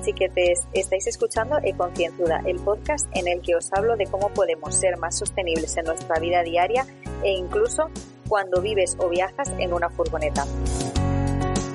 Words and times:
Hola 0.00 0.06
chiquetes, 0.06 0.66
estáis 0.72 1.06
escuchando 1.08 1.58
E-Concienzuda, 1.62 2.40
el 2.46 2.56
podcast 2.56 3.06
en 3.12 3.28
el 3.28 3.42
que 3.42 3.54
os 3.54 3.70
hablo 3.70 3.98
de 3.98 4.06
cómo 4.06 4.30
podemos 4.30 4.74
ser 4.74 4.96
más 4.96 5.18
sostenibles 5.18 5.76
en 5.76 5.84
nuestra 5.84 6.18
vida 6.18 6.42
diaria 6.42 6.86
e 7.22 7.32
incluso 7.32 7.90
cuando 8.26 8.62
vives 8.62 8.96
o 8.98 9.10
viajas 9.10 9.52
en 9.58 9.74
una 9.74 9.90
furgoneta. 9.90 10.46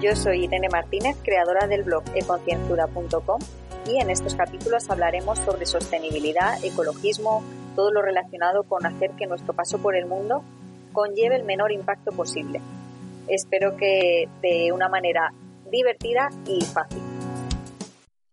Yo 0.01 0.15
soy 0.15 0.45
Irene 0.45 0.69
Martínez, 0.69 1.15
creadora 1.23 1.67
del 1.67 1.83
blog 1.83 2.03
econcienzuda.com 2.15 3.41
y 3.85 3.99
en 3.99 4.09
estos 4.09 4.33
capítulos 4.33 4.89
hablaremos 4.89 5.37
sobre 5.37 5.67
sostenibilidad, 5.67 6.57
ecologismo, 6.65 7.43
todo 7.75 7.91
lo 7.91 8.01
relacionado 8.01 8.63
con 8.63 8.87
hacer 8.87 9.11
que 9.11 9.27
nuestro 9.27 9.53
paso 9.53 9.77
por 9.77 9.95
el 9.95 10.07
mundo 10.07 10.41
conlleve 10.93 11.35
el 11.35 11.43
menor 11.43 11.71
impacto 11.71 12.11
posible. 12.11 12.59
Espero 13.27 13.77
que 13.77 14.27
de 14.41 14.71
una 14.71 14.89
manera 14.89 15.31
divertida 15.69 16.31
y 16.47 16.61
fácil. 16.65 17.03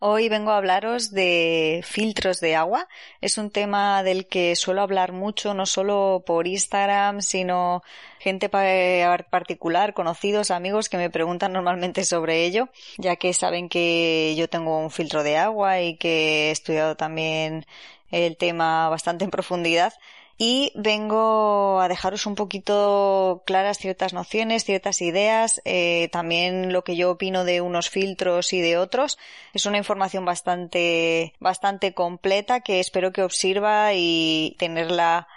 Hoy 0.05 0.29
vengo 0.29 0.51
a 0.51 0.57
hablaros 0.57 1.13
de 1.13 1.81
filtros 1.85 2.41
de 2.41 2.57
agua. 2.57 2.89
Es 3.21 3.39
un 3.39 3.51
tema 3.53 4.03
del 4.03 4.27
que 4.27 4.57
suelo 4.57 4.83
hablar 4.83 5.13
mucho, 5.13 5.55
no 5.55 5.65
solo 5.65 6.25
por 6.27 6.49
Instagram, 6.49 7.21
sino 7.21 7.85
gente 8.19 8.49
particular, 8.49 9.95
conocidos, 9.95 10.51
amigos 10.51 10.89
que 10.89 10.97
me 10.97 11.09
preguntan 11.09 11.53
normalmente 11.53 12.05
sobre 12.05 12.45
ello, 12.45 12.69
ya 12.99 13.15
que 13.15 13.33
saben 13.33 13.69
que 13.69 14.35
yo 14.37 14.49
tengo 14.49 14.77
un 14.81 14.91
filtro 14.91 15.23
de 15.23 15.37
agua 15.37 15.81
y 15.81 15.97
que 15.97 16.49
he 16.49 16.51
estudiado 16.51 16.97
también 16.97 17.65
el 18.11 18.37
tema 18.37 18.89
bastante 18.89 19.25
en 19.25 19.31
profundidad 19.31 19.93
y 20.45 20.73
vengo 20.75 21.81
a 21.81 21.87
dejaros 21.87 22.27
un 22.27 22.35
poquito 22.35 23.45
claras 23.47 23.79
ciertas 23.79 24.13
nociones, 24.13 24.65
ciertas 24.65 25.01
ideas, 25.01 25.63
eh, 25.65 26.09
también 26.11 26.73
lo 26.73 26.83
que 26.83 26.97
yo 26.97 27.13
opino 27.13 27.45
de 27.45 27.61
unos 27.61 27.91
filtros 27.91 28.53
y 28.53 28.61
de 28.61 28.77
otros. 28.77 29.21
Es 29.55 29.67
una 29.67 29.79
información 29.79 30.25
bastante, 30.25 31.35
bastante 31.39 31.95
completa 31.95 32.59
que 32.59 32.81
espero 32.81 33.13
que 33.13 33.23
os 33.23 33.37
sirva 33.37 33.95
y 33.95 34.57
tenerla 34.59 35.29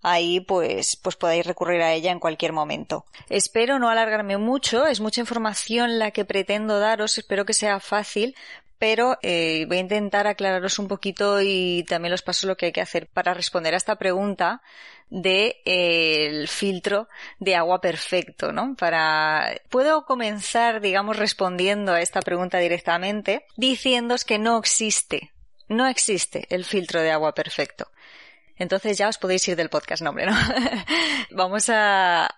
ahí 0.00 0.40
pues, 0.40 0.96
pues 0.96 1.16
podáis 1.16 1.44
recurrir 1.44 1.82
a 1.82 1.92
ella 1.92 2.10
en 2.10 2.18
cualquier 2.18 2.54
momento. 2.54 3.04
Espero 3.28 3.78
no 3.78 3.90
alargarme 3.90 4.38
mucho, 4.38 4.86
es 4.86 4.98
mucha 4.98 5.20
información 5.20 5.98
la 5.98 6.10
que 6.10 6.24
pretendo 6.24 6.78
daros, 6.78 7.18
espero 7.18 7.44
que 7.44 7.52
sea 7.52 7.80
fácil 7.80 8.34
pero 8.84 9.16
eh, 9.22 9.64
voy 9.66 9.78
a 9.78 9.80
intentar 9.80 10.26
aclararos 10.26 10.78
un 10.78 10.88
poquito 10.88 11.40
y 11.40 11.86
también 11.88 12.10
los 12.10 12.20
pasos 12.20 12.44
lo 12.44 12.58
que 12.58 12.66
hay 12.66 12.72
que 12.72 12.82
hacer 12.82 13.06
para 13.06 13.32
responder 13.32 13.72
a 13.72 13.78
esta 13.78 13.96
pregunta 13.96 14.60
de 15.08 15.62
eh, 15.64 16.44
filtro 16.46 17.08
de 17.38 17.56
agua 17.56 17.80
perfecto, 17.80 18.52
¿no? 18.52 18.76
Para 18.76 19.58
puedo 19.70 20.04
comenzar, 20.04 20.82
digamos, 20.82 21.16
respondiendo 21.16 21.94
a 21.94 22.02
esta 22.02 22.20
pregunta 22.20 22.58
directamente 22.58 23.46
diciéndoos 23.56 24.26
que 24.26 24.38
no 24.38 24.58
existe, 24.58 25.32
no 25.66 25.86
existe 25.86 26.46
el 26.50 26.66
filtro 26.66 27.00
de 27.00 27.10
agua 27.10 27.34
perfecto. 27.34 27.86
Entonces 28.56 28.96
ya 28.96 29.08
os 29.08 29.18
podéis 29.18 29.46
ir 29.48 29.56
del 29.56 29.68
podcast 29.68 30.02
nombre, 30.02 30.26
¿no? 30.26 30.32
Vamos 31.30 31.66
a, 31.68 32.28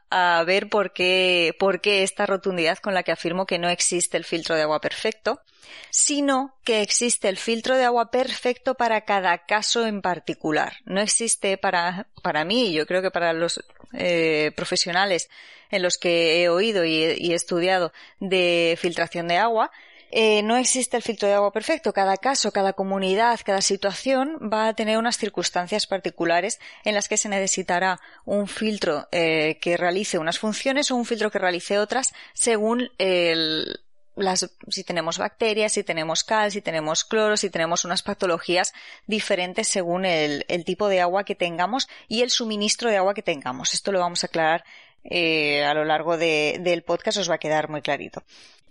ver 0.46 0.68
por 0.68 0.92
qué, 0.92 1.54
por 1.58 1.80
qué 1.80 2.02
esta 2.02 2.24
rotundidad 2.24 2.78
con 2.78 2.94
la 2.94 3.02
que 3.02 3.12
afirmo 3.12 3.46
que 3.46 3.58
no 3.58 3.68
existe 3.68 4.16
el 4.16 4.24
filtro 4.24 4.54
de 4.54 4.62
agua 4.62 4.80
perfecto, 4.80 5.42
sino 5.90 6.56
que 6.64 6.80
existe 6.80 7.28
el 7.28 7.36
filtro 7.36 7.76
de 7.76 7.84
agua 7.84 8.10
perfecto 8.10 8.74
para 8.74 9.02
cada 9.02 9.44
caso 9.44 9.86
en 9.86 10.00
particular. 10.00 10.74
No 10.84 11.00
existe 11.00 11.58
para, 11.58 12.06
para 12.22 12.44
mí, 12.44 12.72
yo 12.72 12.86
creo 12.86 13.02
que 13.02 13.10
para 13.10 13.32
los 13.34 13.62
eh, 13.92 14.52
profesionales 14.56 15.28
en 15.70 15.82
los 15.82 15.98
que 15.98 16.42
he 16.42 16.48
oído 16.48 16.84
y 16.84 17.04
he 17.04 17.34
estudiado 17.34 17.92
de 18.20 18.78
filtración 18.80 19.28
de 19.28 19.36
agua, 19.36 19.70
eh, 20.10 20.42
no 20.42 20.56
existe 20.56 20.96
el 20.96 21.02
filtro 21.02 21.28
de 21.28 21.34
agua 21.34 21.52
perfecto. 21.52 21.92
Cada 21.92 22.16
caso, 22.16 22.52
cada 22.52 22.72
comunidad, 22.72 23.40
cada 23.44 23.60
situación 23.60 24.38
va 24.52 24.68
a 24.68 24.74
tener 24.74 24.98
unas 24.98 25.18
circunstancias 25.18 25.86
particulares 25.86 26.60
en 26.84 26.94
las 26.94 27.08
que 27.08 27.16
se 27.16 27.28
necesitará 27.28 28.00
un 28.24 28.46
filtro 28.46 29.08
eh, 29.12 29.58
que 29.60 29.76
realice 29.76 30.18
unas 30.18 30.38
funciones 30.38 30.90
o 30.90 30.96
un 30.96 31.04
filtro 31.04 31.30
que 31.30 31.38
realice 31.38 31.78
otras 31.78 32.12
según 32.34 32.90
el, 32.98 33.80
las, 34.16 34.50
si 34.68 34.82
tenemos 34.82 35.18
bacterias, 35.18 35.72
si 35.72 35.84
tenemos 35.84 36.24
cal, 36.24 36.50
si 36.50 36.62
tenemos 36.62 37.04
cloro, 37.04 37.36
si 37.36 37.50
tenemos 37.50 37.84
unas 37.84 38.02
patologías 38.02 38.72
diferentes 39.06 39.68
según 39.68 40.04
el, 40.04 40.44
tipo 40.64 40.88
de 40.88 41.00
agua 41.00 41.24
que 41.24 41.34
tengamos 41.34 41.88
y 42.08 42.22
el 42.22 42.30
suministro 42.30 42.90
de 42.90 42.96
agua 42.96 43.14
que 43.14 43.22
tengamos. 43.22 43.74
Esto 43.74 43.92
lo 43.92 44.00
vamos 44.00 44.24
a 44.24 44.28
aclarar 44.28 44.64
eh, 45.04 45.64
a 45.64 45.74
lo 45.74 45.84
largo 45.84 46.16
de, 46.16 46.58
del 46.60 46.82
podcast, 46.82 47.18
os 47.18 47.30
va 47.30 47.34
a 47.34 47.38
quedar 47.38 47.68
muy 47.68 47.82
clarito. 47.82 48.24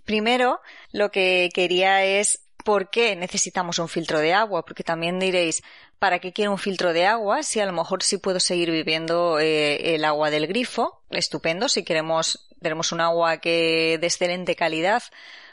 Primero, 0.06 0.60
lo 0.92 1.10
que 1.10 1.50
quería 1.52 2.04
es 2.04 2.40
por 2.64 2.90
qué 2.90 3.14
necesitamos 3.16 3.78
un 3.78 3.88
filtro 3.88 4.20
de 4.20 4.32
agua, 4.32 4.64
porque 4.64 4.84
también 4.84 5.18
diréis, 5.18 5.62
¿para 5.98 6.20
qué 6.20 6.32
quiero 6.32 6.52
un 6.52 6.58
filtro 6.58 6.92
de 6.92 7.06
agua? 7.06 7.42
Si 7.42 7.60
a 7.60 7.66
lo 7.66 7.72
mejor 7.72 8.02
sí 8.02 8.16
puedo 8.18 8.40
seguir 8.40 8.70
viviendo 8.70 9.38
eh, 9.40 9.94
el 9.94 10.04
agua 10.04 10.30
del 10.30 10.46
grifo, 10.46 11.02
estupendo, 11.10 11.68
si 11.68 11.84
queremos, 11.84 12.48
tenemos 12.62 12.92
un 12.92 13.00
agua 13.00 13.38
que 13.38 13.98
de 14.00 14.06
excelente 14.06 14.56
calidad 14.56 15.02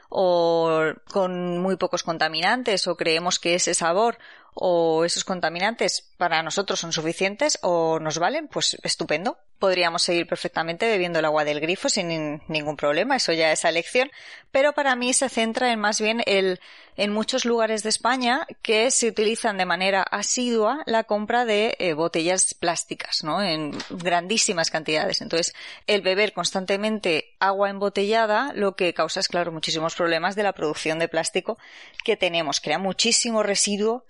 o 0.09 0.93
con 1.11 1.57
muy 1.57 1.75
pocos 1.75 2.03
contaminantes 2.03 2.87
o 2.87 2.95
creemos 2.95 3.39
que 3.39 3.55
ese 3.55 3.73
sabor 3.73 4.19
o 4.53 5.05
esos 5.05 5.23
contaminantes 5.23 6.09
para 6.17 6.43
nosotros 6.43 6.79
son 6.79 6.93
suficientes 6.93 7.59
o 7.61 7.99
nos 7.99 8.19
valen, 8.19 8.47
pues 8.47 8.77
estupendo 8.83 9.37
podríamos 9.59 10.01
seguir 10.01 10.27
perfectamente 10.27 10.87
bebiendo 10.87 11.19
el 11.19 11.25
agua 11.25 11.45
del 11.45 11.61
grifo 11.61 11.87
sin 11.87 12.41
ningún 12.49 12.75
problema, 12.75 13.15
eso 13.15 13.31
ya 13.31 13.49
es 13.53 13.63
elección, 13.63 14.11
pero 14.51 14.73
para 14.73 14.95
mí 14.97 15.13
se 15.13 15.29
centra 15.29 15.71
en 15.71 15.79
más 15.79 16.01
bien 16.01 16.21
el, 16.25 16.59
en 16.97 17.13
muchos 17.13 17.45
lugares 17.45 17.81
de 17.81 17.87
España 17.87 18.45
que 18.61 18.91
se 18.91 19.07
utilizan 19.07 19.57
de 19.57 19.65
manera 19.65 20.03
asidua 20.03 20.83
la 20.85 21.05
compra 21.05 21.45
de 21.45 21.75
eh, 21.79 21.93
botellas 21.93 22.53
plásticas, 22.53 23.23
¿no? 23.23 23.41
En 23.41 23.71
grandísimas 23.89 24.69
cantidades. 24.69 25.21
Entonces, 25.21 25.55
el 25.87 26.01
beber 26.01 26.33
constantemente 26.33 27.33
agua 27.39 27.69
embotellada 27.69 28.51
lo 28.53 28.75
que 28.75 28.93
causa 28.93 29.21
es, 29.21 29.27
claro, 29.27 29.51
muchísimos 29.51 29.95
problemas 29.95 30.35
de 30.35 30.43
la 30.43 30.53
producción 30.53 30.99
de 30.99 31.07
plástico 31.07 31.57
que 32.03 32.17
tenemos. 32.17 32.59
Crea 32.59 32.79
muchísimo 32.79 33.43
residuo 33.43 34.03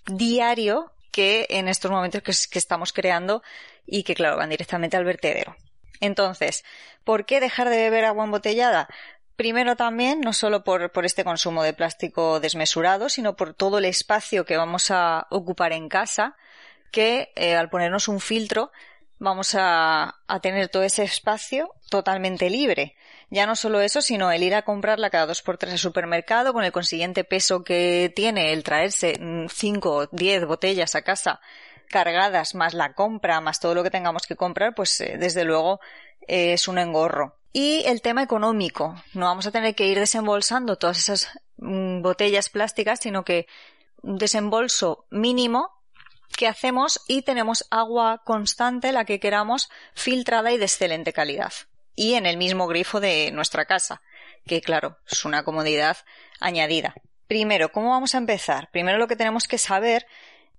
que 1.10 1.46
en 1.50 1.68
estos 1.68 1.90
momentos 1.90 2.22
que, 2.22 2.58
estamos 2.58 2.92
creando 2.92 3.42
y 3.86 4.02
que, 4.02 4.14
claro, 4.14 4.36
van 4.36 4.50
directamente 4.50 4.96
al 4.96 5.04
vertedero. 5.04 5.56
Entonces, 6.00 6.64
¿por 7.04 7.24
qué 7.24 7.38
dejar 7.38 7.68
de 7.68 7.76
beber 7.76 8.04
agua 8.04 8.24
embotellada? 8.24 8.88
Primero 9.36 9.76
también, 9.76 10.20
no 10.20 10.32
solo 10.32 10.64
por, 10.64 10.90
este 11.04 11.24
consumo 11.24 11.62
de 11.62 11.72
plástico 11.72 12.40
desmesurado, 12.40 13.08
sino 13.08 13.36
por 13.36 13.54
todo 13.54 13.78
el 13.78 13.84
espacio 13.84 14.44
que 14.44 14.56
vamos 14.56 14.90
a 14.90 15.26
ocupar 15.30 15.72
en 15.72 15.88
casa, 15.88 16.36
que 16.90 17.32
eh, 17.36 17.54
al 17.54 17.70
ponernos 17.70 18.08
un 18.08 18.20
filtro 18.20 18.72
vamos 19.18 19.54
a, 19.58 20.20
tener 20.42 20.68
todo 20.68 20.82
ese 20.82 21.02
espacio 21.02 21.70
totalmente 21.90 22.50
libre. 22.50 22.96
Ya 23.30 23.46
no 23.46 23.56
solo 23.56 23.80
eso, 23.80 24.02
sino 24.02 24.30
el 24.30 24.42
ir 24.42 24.54
a 24.54 24.62
comprarla 24.62 25.10
cada 25.10 25.26
dos 25.26 25.42
por 25.42 25.56
tres 25.58 25.72
al 25.72 25.78
supermercado, 25.78 26.52
con 26.52 26.64
el 26.64 26.72
consiguiente 26.72 27.24
peso 27.24 27.64
que 27.64 28.12
tiene 28.14 28.52
el 28.52 28.62
traerse 28.62 29.18
mm, 29.18 29.46
cinco 29.48 29.94
o 29.96 30.06
diez 30.06 30.44
botellas 30.46 30.94
a 30.94 31.02
casa 31.02 31.40
cargadas, 31.88 32.54
más 32.54 32.74
la 32.74 32.94
compra, 32.94 33.40
más 33.40 33.60
todo 33.60 33.74
lo 33.74 33.82
que 33.82 33.90
tengamos 33.90 34.26
que 34.26 34.36
comprar, 34.36 34.74
pues 34.74 35.00
eh, 35.00 35.16
desde 35.18 35.44
luego 35.44 35.80
eh, 36.26 36.54
es 36.54 36.68
un 36.68 36.78
engorro. 36.78 37.36
Y 37.52 37.84
el 37.86 38.02
tema 38.02 38.22
económico. 38.22 38.96
No 39.12 39.26
vamos 39.26 39.46
a 39.46 39.52
tener 39.52 39.74
que 39.74 39.86
ir 39.86 39.98
desembolsando 39.98 40.76
todas 40.76 40.98
esas 40.98 41.28
mm, 41.58 42.02
botellas 42.02 42.48
plásticas, 42.48 42.98
sino 43.00 43.24
que 43.24 43.46
un 44.02 44.18
desembolso 44.18 45.06
mínimo 45.10 45.70
que 46.36 46.48
hacemos 46.48 47.00
y 47.06 47.22
tenemos 47.22 47.66
agua 47.70 48.22
constante, 48.24 48.92
la 48.92 49.04
que 49.04 49.20
queramos, 49.20 49.70
filtrada 49.94 50.52
y 50.52 50.58
de 50.58 50.64
excelente 50.64 51.12
calidad 51.12 51.52
y 51.96 52.14
en 52.14 52.26
el 52.26 52.36
mismo 52.36 52.66
grifo 52.66 53.00
de 53.00 53.30
nuestra 53.32 53.64
casa, 53.64 54.02
que 54.46 54.60
claro, 54.60 54.98
es 55.10 55.24
una 55.24 55.44
comodidad 55.44 55.98
añadida. 56.40 56.94
Primero, 57.26 57.72
¿cómo 57.72 57.90
vamos 57.90 58.14
a 58.14 58.18
empezar? 58.18 58.70
Primero 58.70 58.98
lo 58.98 59.08
que 59.08 59.16
tenemos 59.16 59.48
que 59.48 59.58
saber 59.58 60.06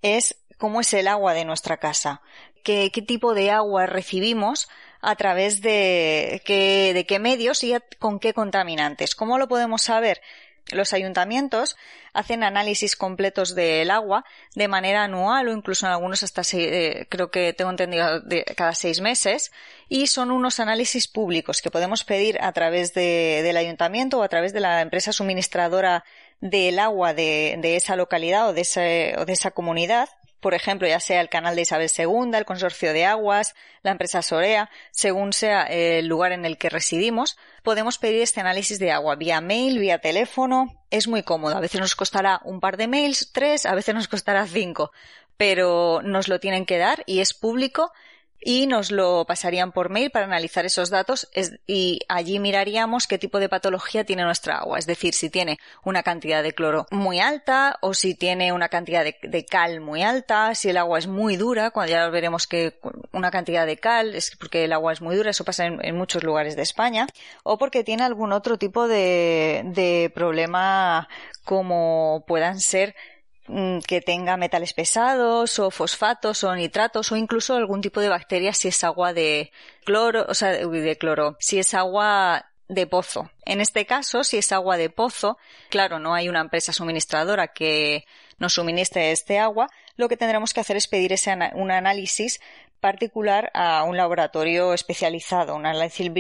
es 0.02 0.38
cómo 0.58 0.82
es 0.82 0.94
el 0.94 1.08
agua 1.08 1.34
de 1.34 1.46
nuestra 1.46 1.78
casa, 1.78 2.22
qué, 2.64 2.90
tipo 2.90 3.34
de 3.34 3.52
agua 3.52 3.86
recibimos 3.86 4.70
a 5.02 5.16
través 5.16 5.62
de 5.62 6.42
qué 6.46 7.20
medios 7.20 7.64
y 7.64 7.76
con 8.00 8.20
qué 8.20 8.34
contaminantes. 8.34 9.16
¿Cómo 9.16 9.38
lo 9.38 9.48
podemos 9.48 9.84
saber? 9.84 10.22
Los 10.72 10.94
ayuntamientos 10.94 11.78
hacen 12.14 12.44
análisis 12.44 12.96
completos 12.96 13.54
del 13.54 13.92
agua 13.92 14.26
de 14.56 14.68
manera 14.68 15.04
anual 15.04 15.48
o 15.48 15.54
incluso 15.54 15.86
en 15.86 15.92
algunos 15.92 16.24
hasta 16.24 16.42
eh, 16.54 17.06
creo 17.08 17.30
que 17.30 17.54
tengo 17.54 17.70
entendido 17.70 18.20
de 18.22 18.44
cada 18.58 18.74
seis 18.74 19.00
meses 19.00 19.52
y 19.90 20.08
son 20.08 20.32
unos 20.32 20.60
análisis 20.60 21.08
públicos 21.08 21.62
que 21.62 21.70
podemos 21.70 22.04
pedir 22.04 22.42
a 22.42 22.52
través 22.52 22.96
de, 22.96 23.42
del 23.44 23.58
ayuntamiento 23.58 24.18
o 24.18 24.24
a 24.24 24.30
través 24.30 24.54
de 24.54 24.60
la 24.60 24.82
empresa 24.82 25.14
suministradora 25.14 26.04
del 26.42 26.80
agua 26.80 27.14
de, 27.14 27.58
de 27.62 27.76
esa 27.76 27.96
localidad 27.96 28.50
o 28.50 28.54
de, 28.54 28.62
ese, 28.62 29.16
o 29.20 29.26
de 29.26 29.34
esa 29.34 29.52
comunidad 29.52 30.10
por 30.46 30.54
ejemplo, 30.54 30.88
ya 30.88 31.00
sea 31.00 31.22
el 31.22 31.30
canal 31.30 31.56
de 31.56 31.64
Isabel 31.64 31.90
II, 31.98 32.38
el 32.38 32.46
consorcio 32.46 32.94
de 32.94 33.04
aguas, 33.04 33.56
la 33.82 33.90
empresa 33.90 34.22
Sorea, 34.22 34.70
según 34.92 35.34
sea 35.34 35.64
el 35.64 36.06
lugar 36.06 36.34
en 36.34 36.46
el 36.46 36.60
que 36.60 36.70
residimos, 36.70 37.36
podemos 37.64 37.98
pedir 37.98 38.22
este 38.22 38.42
análisis 38.42 38.78
de 38.78 38.92
agua 38.92 39.16
vía 39.16 39.42
mail, 39.42 39.80
vía 39.80 39.98
teléfono. 39.98 40.86
Es 40.92 41.08
muy 41.08 41.24
cómodo. 41.24 41.58
A 41.58 41.62
veces 41.62 41.82
nos 41.82 41.96
costará 41.96 42.42
un 42.44 42.60
par 42.60 42.78
de 42.78 42.88
mails, 42.88 43.32
tres, 43.34 43.66
a 43.66 43.74
veces 43.74 43.96
nos 43.96 44.08
costará 44.08 44.46
cinco, 44.46 44.92
pero 45.36 46.04
nos 46.04 46.28
lo 46.28 46.40
tienen 46.40 46.68
que 46.68 46.78
dar 46.78 47.02
y 47.08 47.22
es 47.22 47.34
público 47.34 47.92
y 48.40 48.68
nos 48.68 48.92
lo 48.92 49.26
pasarían 49.26 49.72
por 49.72 49.90
mail 49.90 50.12
para 50.12 50.26
analizar 50.26 50.66
esos 50.66 50.90
datos 50.90 51.28
y 51.66 52.00
allí 52.08 52.40
miraríamos 52.40 53.08
qué 53.08 53.18
tipo 53.18 53.40
de 53.40 53.50
patología 53.50 54.04
tiene 54.04 54.24
nuestra 54.24 54.60
agua, 54.60 54.78
es 54.78 54.86
decir, 54.86 55.14
si 55.14 55.30
tiene 55.30 55.58
una 55.84 56.04
cantidad 56.04 56.44
de 56.44 56.54
cloro 56.54 56.86
muy 56.92 57.20
alta 57.20 57.78
o 57.82 57.94
si 57.94 58.14
tiene 58.14 58.52
una 58.54 58.70
cantidad 58.70 59.04
de, 59.04 59.46
cal 59.46 59.82
muy 59.82 60.04
alta, 60.04 60.54
si 60.56 60.70
el 60.70 60.78
agua 60.78 61.00
es 61.00 61.08
muy 61.08 61.38
dura, 61.38 61.72
cuando 61.72 61.92
ya 61.92 62.08
veremos 62.10 62.46
que 62.48 62.80
una 63.12 63.32
cantidad 63.32 63.66
de 63.66 63.78
cal 63.78 64.16
es 64.16 64.36
porque 64.38 64.66
el 64.66 64.74
agua 64.74 64.94
es 64.94 65.02
muy 65.02 65.16
dura, 65.16 65.32
eso 65.32 65.44
pasa 65.44 65.66
en, 65.66 65.96
muchos 65.96 66.24
lugares 66.24 66.56
de 66.56 66.62
España, 66.62 67.08
o 67.44 67.58
porque 67.58 67.84
tiene 67.84 68.04
algún 68.04 68.32
otro 68.32 68.58
tipo 68.58 68.88
de, 68.88 69.64
de 69.66 70.12
problema 70.14 71.08
como 71.44 72.26
puedan 72.28 72.60
ser 72.60 72.96
que 73.88 74.02
tenga 74.02 74.38
metales 74.38 74.74
pesados 74.74 75.60
o 75.60 75.70
fosfatos 75.70 76.44
o 76.44 76.56
nitratos 76.56 77.12
o 77.12 77.16
incluso 77.16 77.56
algún 77.56 77.82
tipo 77.82 78.02
de 78.02 78.10
bacteria 78.10 78.54
si 78.54 78.70
es 78.70 78.84
agua 78.84 79.14
de 79.14 79.52
cloro, 79.84 80.26
o 80.28 80.34
sea, 80.34 80.52
de 80.52 80.98
cloro, 80.98 81.38
si 81.40 81.60
es 81.60 81.74
agua 81.74 82.52
de 82.68 82.88
pozo. 82.88 83.30
En 83.46 83.62
este 83.62 83.86
caso, 83.86 84.24
si 84.24 84.38
es 84.38 84.52
agua 84.52 84.78
de 84.78 84.90
pozo, 84.90 85.38
claro, 85.70 86.00
no 86.00 86.16
hay 86.16 86.30
una 86.30 86.42
empresa 86.42 86.74
suministradora 86.74 87.50
que 87.50 88.06
nos 88.40 88.54
suministre 88.54 89.12
este 89.12 89.38
agua, 89.38 89.70
lo 89.96 90.10
que 90.10 90.18
tendremos 90.18 90.54
que 90.54 90.62
hacer 90.62 90.76
es 90.76 90.88
pedir 90.88 91.14
ese 91.14 91.36
un 91.54 91.72
análisis 91.72 92.42
particular 92.80 93.52
a 93.54 93.84
un 93.84 93.96
laboratorio 93.96 94.74
especializado, 94.74 95.56
un 95.56 95.66
análisis 95.66 96.12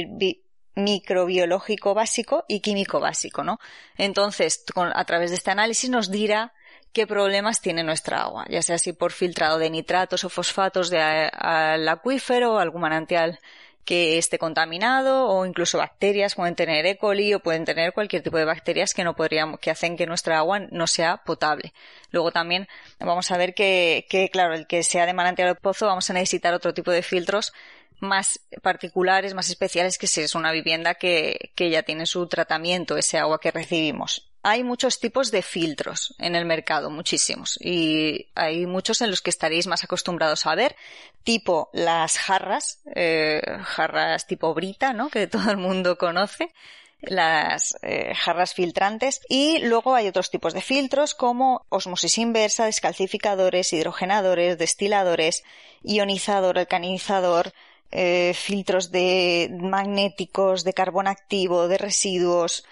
microbiológico 0.76 1.94
básico 1.94 2.46
y 2.48 2.60
químico 2.60 3.00
básico, 3.00 3.44
¿no? 3.44 3.60
Entonces, 3.98 4.64
a 4.76 5.06
través 5.06 5.32
de 5.32 5.38
este 5.38 5.52
análisis 5.52 5.90
nos 5.90 6.12
dirá 6.12 6.54
qué 6.96 7.06
problemas 7.06 7.60
tiene 7.60 7.84
nuestra 7.84 8.22
agua, 8.22 8.46
ya 8.50 8.62
sea 8.62 8.78
así 8.78 8.94
por 8.94 9.12
filtrado 9.12 9.60
de 9.60 9.70
nitratos 9.70 10.24
o 10.24 10.30
fosfatos 10.30 10.90
de, 10.90 10.98
al 11.02 11.86
acuífero 11.90 12.58
algún 12.58 12.82
manantial 12.82 13.38
que 13.84 14.18
esté 14.18 14.40
contaminado 14.40 15.28
o 15.28 15.46
incluso 15.46 15.78
bacterias 15.78 16.36
pueden 16.36 16.56
tener 16.56 16.86
E. 16.86 16.98
coli 16.98 17.34
o 17.34 17.42
pueden 17.42 17.66
tener 17.66 17.92
cualquier 17.92 18.24
tipo 18.24 18.38
de 18.38 18.46
bacterias 18.46 18.94
que 18.94 19.04
no 19.04 19.14
podríamos 19.14 19.60
que 19.60 19.72
hacen 19.72 19.98
que 19.98 20.08
nuestra 20.08 20.38
agua 20.38 20.60
no 20.72 20.88
sea 20.88 21.18
potable. 21.18 21.74
Luego 22.12 22.32
también 22.32 22.66
vamos 22.98 23.30
a 23.30 23.38
ver 23.38 23.54
que, 23.54 24.08
que 24.10 24.30
claro, 24.30 24.54
el 24.56 24.66
que 24.66 24.82
sea 24.82 25.06
de 25.06 25.14
manantial 25.14 25.50
o 25.50 25.56
pozo 25.56 25.88
vamos 25.88 26.10
a 26.10 26.14
necesitar 26.14 26.54
otro 26.54 26.74
tipo 26.74 26.92
de 26.92 27.04
filtros 27.04 27.52
más 28.00 28.40
particulares, 28.64 29.34
más 29.34 29.50
especiales 29.50 29.98
que 29.98 30.08
si 30.08 30.22
es 30.22 30.34
una 30.34 30.54
vivienda 30.54 30.96
que, 30.96 31.52
que 31.56 31.70
ya 31.70 31.84
tiene 31.84 32.06
su 32.06 32.26
tratamiento, 32.28 32.96
ese 32.96 33.18
agua 33.18 33.40
que 33.42 33.52
recibimos 33.52 34.32
hay 34.48 34.64
muchos 34.64 35.00
tipos 35.00 35.32
de 35.32 35.42
filtros 35.42 36.14
en 36.20 36.36
el 36.36 36.46
mercado, 36.46 36.92
muchísimos. 36.92 37.58
Y 37.60 38.28
hay 38.36 38.68
muchos 38.68 39.02
en 39.02 39.10
los 39.10 39.24
que 39.24 39.32
estaréis 39.32 39.66
más 39.66 39.84
acostumbrados 39.84 40.46
a 40.46 40.54
ver, 40.54 40.76
tipo 41.24 41.72
las 41.74 42.20
jarras, 42.20 42.80
eh, 42.94 43.42
jarras 43.64 44.28
tipo 44.28 44.54
Brita, 44.54 44.94
¿no? 44.94 45.10
Que 45.10 45.26
todo 45.26 45.50
el 45.50 45.58
mundo 45.58 45.98
conoce 45.98 46.54
las 47.02 47.76
eh, 47.82 48.14
jarras 48.14 48.54
filtrantes 48.54 49.22
y 49.28 49.58
luego 49.64 49.96
hay 49.96 50.08
otros 50.08 50.30
tipos 50.30 50.54
de 50.54 50.62
filtros 50.62 51.16
como 51.16 51.66
osmosis 51.70 52.20
inversa, 52.20 52.66
descalcificadores, 52.66 53.74
hidrogenadores, 53.74 54.60
destiladores, 54.60 55.44
ionizador, 55.82 56.60
alcanizador, 56.60 57.52
eh, 57.92 58.34
filtros 58.36 58.92
de 58.92 59.50
magnéticos, 59.60 60.64
de 60.64 60.74
carbón 60.74 61.08
activo, 61.08 61.68
de 61.68 61.80
residuos, 61.80 62.64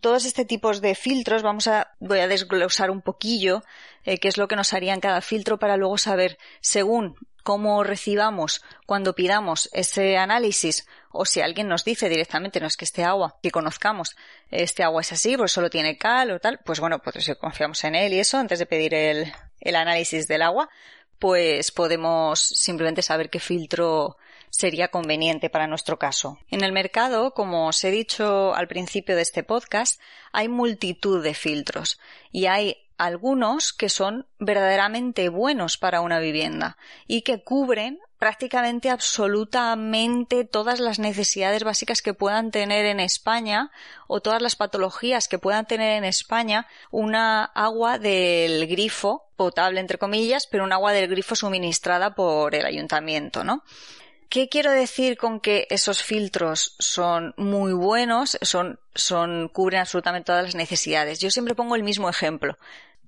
todos 0.00 0.24
este 0.24 0.44
tipos 0.44 0.80
de 0.80 0.94
filtros 0.94 1.42
vamos 1.42 1.66
a 1.66 1.94
voy 2.00 2.20
a 2.20 2.28
desglosar 2.28 2.90
un 2.90 3.02
poquillo 3.02 3.62
eh, 4.04 4.18
qué 4.18 4.28
es 4.28 4.36
lo 4.36 4.48
que 4.48 4.56
nos 4.56 4.72
haría 4.72 4.94
en 4.94 5.00
cada 5.00 5.20
filtro 5.20 5.58
para 5.58 5.76
luego 5.76 5.98
saber 5.98 6.38
según 6.60 7.16
cómo 7.42 7.84
recibamos 7.84 8.62
cuando 8.86 9.14
pidamos 9.14 9.68
ese 9.72 10.16
análisis 10.18 10.86
o 11.12 11.24
si 11.24 11.40
alguien 11.40 11.68
nos 11.68 11.84
dice 11.84 12.08
directamente 12.08 12.60
no 12.60 12.66
es 12.66 12.76
que 12.76 12.84
este 12.84 13.04
agua 13.04 13.36
que 13.42 13.50
conozcamos 13.50 14.16
este 14.50 14.82
agua 14.82 15.00
es 15.00 15.12
así 15.12 15.36
pues 15.36 15.52
solo 15.52 15.70
tiene 15.70 15.96
cal 15.96 16.30
o 16.30 16.40
tal 16.40 16.60
pues 16.64 16.80
bueno 16.80 16.98
pues 16.98 17.24
si 17.24 17.34
confiamos 17.36 17.82
en 17.84 17.94
él 17.94 18.12
y 18.12 18.18
eso 18.18 18.38
antes 18.38 18.58
de 18.58 18.66
pedir 18.66 18.94
el, 18.94 19.32
el 19.60 19.76
análisis 19.76 20.28
del 20.28 20.42
agua 20.42 20.68
pues 21.18 21.70
podemos 21.70 22.40
simplemente 22.40 23.02
saber 23.02 23.30
qué 23.30 23.40
filtro 23.40 24.18
sería 24.56 24.88
conveniente 24.88 25.50
para 25.50 25.66
nuestro 25.66 25.98
caso. 25.98 26.38
En 26.50 26.64
el 26.64 26.72
mercado, 26.72 27.32
como 27.32 27.68
os 27.68 27.84
he 27.84 27.90
dicho 27.90 28.54
al 28.54 28.68
principio 28.68 29.14
de 29.14 29.22
este 29.22 29.42
podcast, 29.42 30.00
hay 30.32 30.48
multitud 30.48 31.22
de 31.22 31.34
filtros 31.34 32.00
y 32.32 32.46
hay 32.46 32.78
algunos 32.98 33.72
que 33.72 33.88
son 33.88 34.26
verdaderamente 34.38 35.28
buenos 35.28 35.76
para 35.76 36.00
una 36.00 36.18
vivienda 36.18 36.78
y 37.06 37.22
que 37.22 37.42
cubren 37.42 38.00
prácticamente 38.18 38.88
absolutamente 38.88 40.44
todas 40.44 40.80
las 40.80 40.98
necesidades 40.98 41.64
básicas 41.64 42.00
que 42.00 42.14
puedan 42.14 42.50
tener 42.50 42.86
en 42.86 42.98
España 43.00 43.70
o 44.06 44.20
todas 44.20 44.40
las 44.40 44.56
patologías 44.56 45.28
que 45.28 45.38
puedan 45.38 45.66
tener 45.66 45.98
en 45.98 46.04
España 46.04 46.66
una 46.90 47.44
agua 47.44 47.98
del 47.98 48.66
grifo 48.66 49.26
potable 49.36 49.80
entre 49.80 49.98
comillas, 49.98 50.46
pero 50.46 50.64
un 50.64 50.72
agua 50.72 50.92
del 50.92 51.08
grifo 51.08 51.36
suministrada 51.36 52.14
por 52.14 52.54
el 52.54 52.64
ayuntamiento, 52.64 53.44
¿no? 53.44 53.62
¿Qué 54.28 54.48
quiero 54.48 54.72
decir 54.72 55.16
con 55.16 55.40
que 55.40 55.66
esos 55.70 56.02
filtros 56.02 56.74
son 56.78 57.32
muy 57.36 57.72
buenos, 57.72 58.38
son, 58.42 58.80
son, 58.94 59.48
cubren 59.48 59.80
absolutamente 59.80 60.26
todas 60.26 60.44
las 60.44 60.54
necesidades? 60.54 61.20
Yo 61.20 61.30
siempre 61.30 61.54
pongo 61.54 61.76
el 61.76 61.84
mismo 61.84 62.08
ejemplo. 62.08 62.58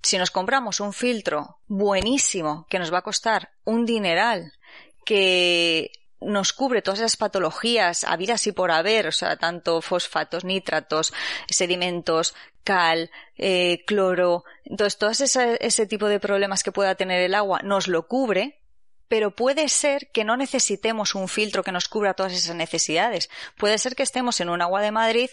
Si 0.02 0.16
nos 0.16 0.30
compramos 0.30 0.78
un 0.80 0.92
filtro 0.92 1.58
buenísimo 1.66 2.66
que 2.70 2.78
nos 2.78 2.92
va 2.92 2.98
a 2.98 3.02
costar 3.02 3.50
un 3.64 3.84
dineral, 3.84 4.52
que 5.04 5.90
nos 6.20 6.52
cubre 6.52 6.82
todas 6.82 7.00
esas 7.00 7.16
patologías 7.16 8.04
habidas 8.04 8.46
y 8.46 8.52
por 8.52 8.70
haber, 8.70 9.06
o 9.08 9.12
sea, 9.12 9.36
tanto 9.36 9.80
fosfatos, 9.80 10.44
nitratos, 10.44 11.12
sedimentos, 11.48 12.34
cal, 12.64 13.10
eh, 13.36 13.84
cloro, 13.86 14.44
entonces 14.64 14.98
todo 14.98 15.10
ese, 15.10 15.58
ese 15.60 15.86
tipo 15.86 16.06
de 16.06 16.20
problemas 16.20 16.62
que 16.62 16.72
pueda 16.72 16.94
tener 16.94 17.22
el 17.22 17.34
agua 17.34 17.60
nos 17.62 17.88
lo 17.88 18.06
cubre, 18.06 18.57
pero 19.08 19.30
puede 19.30 19.68
ser 19.68 20.10
que 20.12 20.24
no 20.24 20.36
necesitemos 20.36 21.14
un 21.14 21.28
filtro 21.28 21.64
que 21.64 21.72
nos 21.72 21.88
cubra 21.88 22.14
todas 22.14 22.34
esas 22.34 22.54
necesidades. 22.54 23.30
Puede 23.56 23.78
ser 23.78 23.96
que 23.96 24.02
estemos 24.02 24.40
en 24.40 24.50
un 24.50 24.62
agua 24.62 24.82
de 24.82 24.92
Madrid 24.92 25.30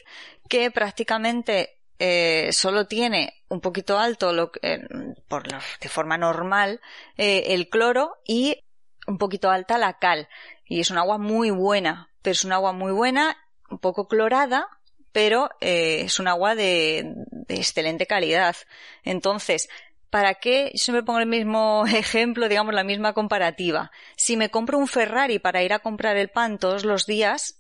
que 0.50 0.72
prácticamente 0.72 1.76
eh, 2.00 2.50
solo 2.52 2.88
tiene 2.88 3.42
un 3.48 3.62
poquito 3.62 3.98
alto 3.98 4.34
lo, 4.34 4.52
eh, 4.62 4.86
por 5.30 5.44
de 5.44 5.90
forma 5.90 6.18
normal 6.18 6.82
eh, 7.16 7.44
el 7.48 7.70
cloro 7.70 8.18
y 8.26 8.66
un 9.08 9.18
poquito 9.18 9.50
alta 9.50 9.78
la 9.78 9.98
cal 9.98 10.28
y 10.66 10.82
es 10.82 10.92
un 10.92 10.98
agua 10.98 11.18
muy 11.18 11.52
buena 11.52 12.10
pero 12.22 12.34
es 12.34 12.44
un 12.44 12.52
agua 12.52 12.74
muy 12.74 12.92
buena 12.92 13.38
un 13.70 13.80
poco 13.80 14.10
clorada 14.10 14.68
pero 15.14 15.52
es 15.62 16.20
un 16.20 16.28
agua 16.28 16.54
de, 16.54 17.14
de 17.32 17.56
excelente 17.56 18.08
calidad 18.08 18.58
entonces 19.04 19.70
¿Para 20.16 20.36
qué? 20.36 20.72
Yo 20.72 20.78
siempre 20.78 21.04
pongo 21.04 21.20
el 21.20 21.26
mismo 21.26 21.84
ejemplo, 21.94 22.48
digamos, 22.48 22.74
la 22.74 22.86
misma 22.86 23.12
comparativa. 23.12 23.92
Si 24.16 24.38
me 24.38 24.50
compro 24.50 24.78
un 24.78 24.88
Ferrari 24.88 25.40
para 25.40 25.62
ir 25.62 25.74
a 25.74 25.80
comprar 25.80 26.16
el 26.16 26.30
pan 26.30 26.58
todos 26.58 26.86
los 26.86 27.06
días, 27.06 27.58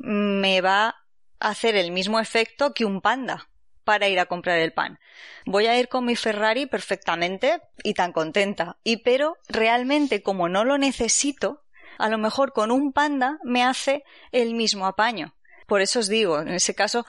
me 0.00 0.60
va 0.60 0.96
a 1.40 1.48
hacer 1.48 1.76
el 1.76 1.92
mismo 1.92 2.20
efecto 2.20 2.74
que 2.74 2.84
un 2.84 3.00
panda 3.00 3.48
para 3.84 4.06
ir 4.06 4.20
a 4.20 4.26
comprar 4.26 4.58
el 4.58 4.74
pan. 4.74 4.98
Voy 5.46 5.66
a 5.66 5.78
ir 5.80 5.88
con 5.88 6.04
mi 6.04 6.14
Ferrari 6.14 6.66
perfectamente 6.66 7.62
y 7.82 7.94
tan 7.94 8.12
contenta. 8.12 8.76
Y 8.84 8.98
pero 8.98 9.38
realmente 9.48 10.22
como 10.22 10.50
no 10.50 10.66
lo 10.66 10.76
necesito, 10.76 11.62
a 11.96 12.10
lo 12.10 12.18
mejor 12.18 12.52
con 12.52 12.70
un 12.70 12.92
panda 12.92 13.38
me 13.44 13.64
hace 13.64 14.04
el 14.30 14.52
mismo 14.52 14.86
apaño. 14.86 15.34
Por 15.66 15.80
eso 15.80 16.00
os 16.00 16.10
digo, 16.10 16.38
en 16.38 16.48
ese 16.48 16.74
caso 16.74 17.06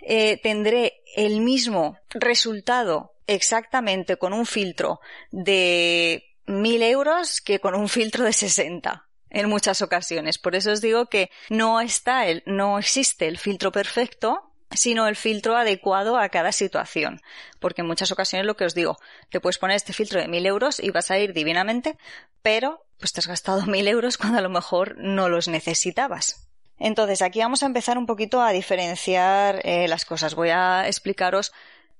eh, 0.00 0.38
tendré 0.42 1.00
el 1.16 1.40
mismo 1.40 1.96
resultado 2.10 3.13
exactamente 3.26 4.16
con 4.16 4.32
un 4.32 4.46
filtro 4.46 5.00
de 5.30 6.24
mil 6.46 6.82
euros 6.82 7.40
que 7.40 7.58
con 7.58 7.74
un 7.74 7.88
filtro 7.88 8.24
de 8.24 8.32
60 8.32 9.06
en 9.30 9.48
muchas 9.48 9.82
ocasiones. 9.82 10.38
Por 10.38 10.54
eso 10.54 10.70
os 10.70 10.80
digo 10.80 11.06
que 11.06 11.30
no 11.50 11.80
está 11.80 12.26
el, 12.26 12.42
no 12.46 12.78
existe 12.78 13.26
el 13.26 13.38
filtro 13.38 13.72
perfecto, 13.72 14.52
sino 14.70 15.06
el 15.06 15.16
filtro 15.16 15.56
adecuado 15.56 16.16
a 16.16 16.28
cada 16.28 16.52
situación. 16.52 17.20
Porque 17.58 17.82
en 17.82 17.88
muchas 17.88 18.12
ocasiones 18.12 18.46
lo 18.46 18.56
que 18.56 18.64
os 18.64 18.74
digo, 18.74 18.98
te 19.30 19.40
puedes 19.40 19.58
poner 19.58 19.76
este 19.76 19.92
filtro 19.92 20.20
de 20.20 20.28
mil 20.28 20.46
euros 20.46 20.80
y 20.80 20.90
vas 20.90 21.10
a 21.10 21.18
ir 21.18 21.32
divinamente, 21.32 21.98
pero 22.42 22.84
pues 22.98 23.12
te 23.12 23.20
has 23.20 23.26
gastado 23.26 23.66
mil 23.66 23.88
euros 23.88 24.18
cuando 24.18 24.38
a 24.38 24.42
lo 24.42 24.50
mejor 24.50 24.96
no 24.98 25.28
los 25.28 25.48
necesitabas. 25.48 26.48
Entonces, 26.78 27.22
aquí 27.22 27.38
vamos 27.38 27.62
a 27.62 27.66
empezar 27.66 27.98
un 27.98 28.06
poquito 28.06 28.40
a 28.42 28.50
diferenciar 28.50 29.60
eh, 29.64 29.86
las 29.86 30.04
cosas. 30.04 30.34
Voy 30.34 30.50
a 30.50 30.86
explicaros 30.86 31.52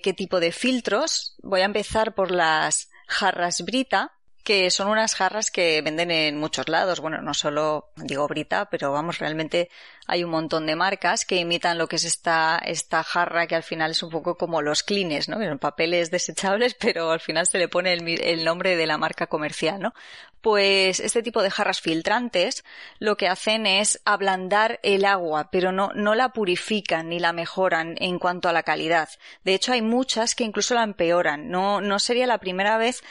qué 0.05 0.13
tipo 0.13 0.39
de 0.39 0.53
filtros. 0.53 1.35
Voy 1.43 1.63
a 1.63 1.65
empezar 1.65 2.15
por 2.15 2.31
las 2.31 2.91
jarras 3.09 3.63
Brita, 3.63 4.13
que 4.45 4.71
son 4.71 4.89
unas 4.89 5.15
jarras 5.15 5.51
que 5.51 5.81
venden 5.81 6.11
en 6.11 6.39
muchos 6.39 6.69
lados. 6.69 7.01
Bueno, 7.01 7.23
no 7.23 7.33
solo 7.33 7.89
digo 7.97 8.29
Brita, 8.29 8.69
pero 8.71 8.93
vamos, 8.93 9.19
realmente 9.19 9.71
hay 10.07 10.23
un 10.23 10.31
montón 10.31 10.67
de 10.67 10.77
marcas 10.77 11.25
que 11.25 11.37
imitan 11.37 11.79
lo 11.79 11.89
que 11.89 11.97
es 11.97 12.05
esta, 12.05 12.61
esta 12.63 13.03
jarra 13.03 13.47
que 13.47 13.55
al 13.55 13.63
final 13.63 13.93
es 13.93 14.03
un 14.03 14.11
poco 14.11 14.37
como 14.37 14.61
los 14.61 14.83
clines, 14.83 15.31
¿no? 15.31 15.43
Son 15.43 15.59
papeles 15.59 16.11
desechables, 16.11 16.75
pero 16.79 17.11
al 17.11 17.21
final 17.21 17.47
se 17.47 17.59
le 17.59 17.69
pone 17.69 17.95
el, 17.95 18.07
el 18.21 18.45
nombre 18.45 18.77
de 18.77 18.87
la 18.87 18.99
marca 18.99 19.27
comercial, 19.27 19.81
¿no? 19.81 19.95
Pues 20.43 21.01
este 21.01 21.23
tipo 21.23 21.43
de 21.43 21.51
jarras 21.51 21.81
filtrantes 21.81 22.67
lo 22.99 23.17
que 23.17 23.29
hacen 23.29 23.65
es 23.65 24.03
ablandar 24.05 24.79
el 24.83 25.07
agua, 25.07 25.49
pero 25.51 25.73
no, 25.73 25.91
no 25.95 26.15
la 26.15 26.35
purifican 26.35 27.09
ni 27.09 27.19
la 27.19 27.33
mejoran 27.33 27.95
en 27.99 28.19
cuanto 28.19 28.51
a 28.51 28.53
la 28.53 28.63
calidad. 28.63 29.09
De 29.43 29.55
hecho, 29.55 29.73
hay 29.73 29.81
muchas 29.81 30.35
que 30.35 30.45
incluso 30.45 30.75
la 30.75 30.83
empeoran. 30.83 31.49
No, 31.49 31.81
no 31.81 31.99
sería 31.99 32.27
la 32.27 32.37
primera 32.37 32.77
vez 32.77 33.03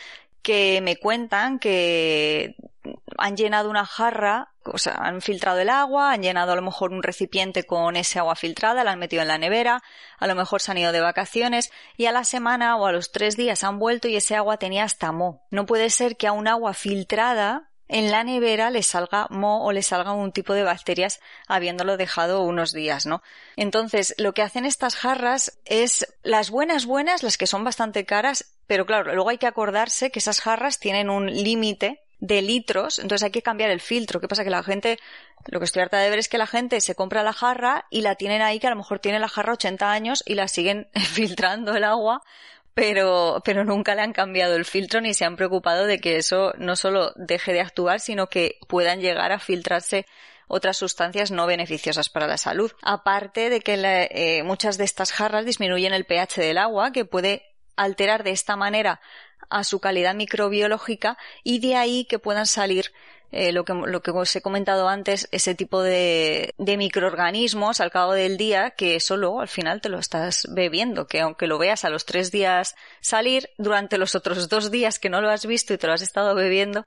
que 0.43 0.81
me 0.81 0.97
cuentan 0.97 1.57
que 1.57 2.55
han 3.17 3.38
llenado 3.38 3.69
una 3.69 3.85
jarra, 3.85 4.50
o 4.65 4.77
sea, 4.77 4.93
han 4.95 5.21
filtrado 5.21 5.59
el 5.59 5.69
agua, 5.69 6.12
han 6.12 6.21
llenado 6.21 6.51
a 6.51 6.55
lo 6.55 6.62
mejor 6.62 6.91
un 6.91 7.01
recipiente 7.01 7.63
con 7.63 7.95
ese 7.95 8.19
agua 8.19 8.35
filtrada, 8.35 8.83
la 8.83 8.91
han 8.91 9.00
metido 9.00 9.21
en 9.21 9.29
la 9.29 9.38
nevera, 9.38 9.81
a 10.19 10.27
lo 10.27 10.35
mejor 10.35 10.62
se 10.62 10.71
han 10.71 10.77
ido 10.77 10.91
de 10.91 11.01
vacaciones 11.01 11.71
y 11.97 12.05
a 12.05 12.12
la 12.12 12.25
semana 12.25 12.75
o 12.75 12.85
a 12.85 12.91
los 12.91 13.12
tres 13.12 13.38
días 13.38 13.63
han 13.63 13.79
vuelto 13.79 14.07
y 14.07 14.17
ese 14.17 14.35
agua 14.35 14.57
tenía 14.57 14.83
hasta 14.83 15.12
mo. 15.12 15.43
No 15.50 15.65
puede 15.65 15.89
ser 15.89 16.17
que 16.17 16.27
a 16.27 16.33
un 16.33 16.47
agua 16.47 16.73
filtrada 16.73 17.69
en 17.87 18.11
la 18.11 18.23
nevera 18.23 18.69
le 18.69 18.83
salga 18.83 19.27
mo 19.29 19.63
o 19.65 19.71
le 19.71 19.83
salga 19.83 20.13
un 20.13 20.31
tipo 20.31 20.53
de 20.53 20.63
bacterias 20.63 21.19
habiéndolo 21.47 21.97
dejado 21.97 22.41
unos 22.43 22.71
días, 22.71 23.05
¿no? 23.05 23.21
Entonces, 23.55 24.15
lo 24.17 24.33
que 24.33 24.41
hacen 24.41 24.65
estas 24.65 24.95
jarras 24.95 25.59
es 25.65 26.07
las 26.23 26.49
buenas 26.49 26.85
buenas, 26.85 27.23
las 27.23 27.37
que 27.37 27.47
son 27.47 27.63
bastante 27.63 28.05
caras, 28.05 28.53
pero 28.67 28.85
claro, 28.85 29.13
luego 29.13 29.29
hay 29.29 29.37
que 29.37 29.47
acordarse 29.47 30.11
que 30.11 30.19
esas 30.19 30.41
jarras 30.41 30.79
tienen 30.79 31.09
un 31.09 31.27
límite 31.27 32.01
de 32.19 32.41
litros, 32.41 32.99
entonces 32.99 33.25
hay 33.25 33.31
que 33.31 33.41
cambiar 33.41 33.69
el 33.69 33.81
filtro. 33.81 34.21
¿Qué 34.21 34.29
pasa? 34.29 34.45
Que 34.45 34.49
la 34.49 34.63
gente, 34.63 34.97
lo 35.47 35.59
que 35.59 35.65
estoy 35.65 35.81
harta 35.81 35.99
de 35.99 36.09
ver 36.09 36.19
es 36.19 36.29
que 36.29 36.37
la 36.37 36.47
gente 36.47 36.79
se 36.79 36.95
compra 36.95 37.21
la 37.21 37.33
jarra 37.33 37.85
y 37.89 37.99
la 37.99 38.15
tienen 38.15 38.41
ahí, 38.41 38.59
que 38.61 38.67
a 38.67 38.69
lo 38.69 38.77
mejor 38.77 38.99
tiene 38.99 39.19
la 39.19 39.27
jarra 39.27 39.53
80 39.53 39.91
años 39.91 40.23
y 40.25 40.35
la 40.35 40.47
siguen 40.47 40.87
filtrando 41.13 41.75
el 41.75 41.83
agua 41.83 42.23
pero, 42.73 43.41
pero 43.45 43.63
nunca 43.63 43.95
le 43.95 44.01
han 44.01 44.13
cambiado 44.13 44.55
el 44.55 44.65
filtro 44.65 45.01
ni 45.01 45.13
se 45.13 45.25
han 45.25 45.35
preocupado 45.35 45.85
de 45.85 45.99
que 45.99 46.17
eso 46.17 46.53
no 46.57 46.75
solo 46.75 47.13
deje 47.15 47.53
de 47.53 47.61
actuar, 47.61 47.99
sino 47.99 48.27
que 48.27 48.57
puedan 48.67 48.99
llegar 49.01 49.31
a 49.31 49.39
filtrarse 49.39 50.05
otras 50.47 50.77
sustancias 50.77 51.31
no 51.31 51.47
beneficiosas 51.47 52.09
para 52.09 52.27
la 52.27 52.37
salud. 52.37 52.71
Aparte 52.81 53.49
de 53.49 53.61
que 53.61 53.75
eh, 54.11 54.43
muchas 54.43 54.77
de 54.77 54.83
estas 54.83 55.11
jarras 55.11 55.45
disminuyen 55.45 55.93
el 55.93 56.05
pH 56.05 56.41
del 56.41 56.57
agua, 56.57 56.91
que 56.91 57.05
puede 57.05 57.53
alterar 57.75 58.23
de 58.23 58.31
esta 58.31 58.55
manera 58.55 59.01
a 59.49 59.63
su 59.63 59.79
calidad 59.79 60.15
microbiológica 60.15 61.17
y 61.43 61.59
de 61.59 61.75
ahí 61.75 62.05
que 62.05 62.19
puedan 62.19 62.45
salir 62.45 62.91
eh, 63.33 63.51
lo, 63.51 63.65
que, 63.65 63.73
lo 63.73 64.01
que 64.01 64.11
os 64.11 64.35
he 64.35 64.41
comentado 64.41 64.87
antes, 64.87 65.27
ese 65.31 65.55
tipo 65.55 65.81
de, 65.81 66.53
de 66.59 66.77
microorganismos 66.77 67.81
al 67.81 67.91
cabo 67.91 68.13
del 68.13 68.37
día 68.37 68.71
que 68.71 68.95
eso 68.95 69.17
luego 69.17 69.41
al 69.41 69.47
final 69.47 69.81
te 69.81 69.89
lo 69.89 69.97
estás 69.97 70.47
bebiendo, 70.51 71.07
que 71.07 71.21
aunque 71.21 71.47
lo 71.47 71.57
veas 71.57 71.83
a 71.83 71.89
los 71.89 72.05
tres 72.05 72.31
días 72.31 72.75
salir, 73.01 73.49
durante 73.57 73.97
los 73.97 74.13
otros 74.13 74.49
dos 74.49 74.69
días 74.69 74.99
que 74.99 75.09
no 75.09 75.19
lo 75.19 75.29
has 75.29 75.45
visto 75.47 75.73
y 75.73 75.77
te 75.77 75.87
lo 75.87 75.93
has 75.93 76.03
estado 76.03 76.35
bebiendo, 76.35 76.85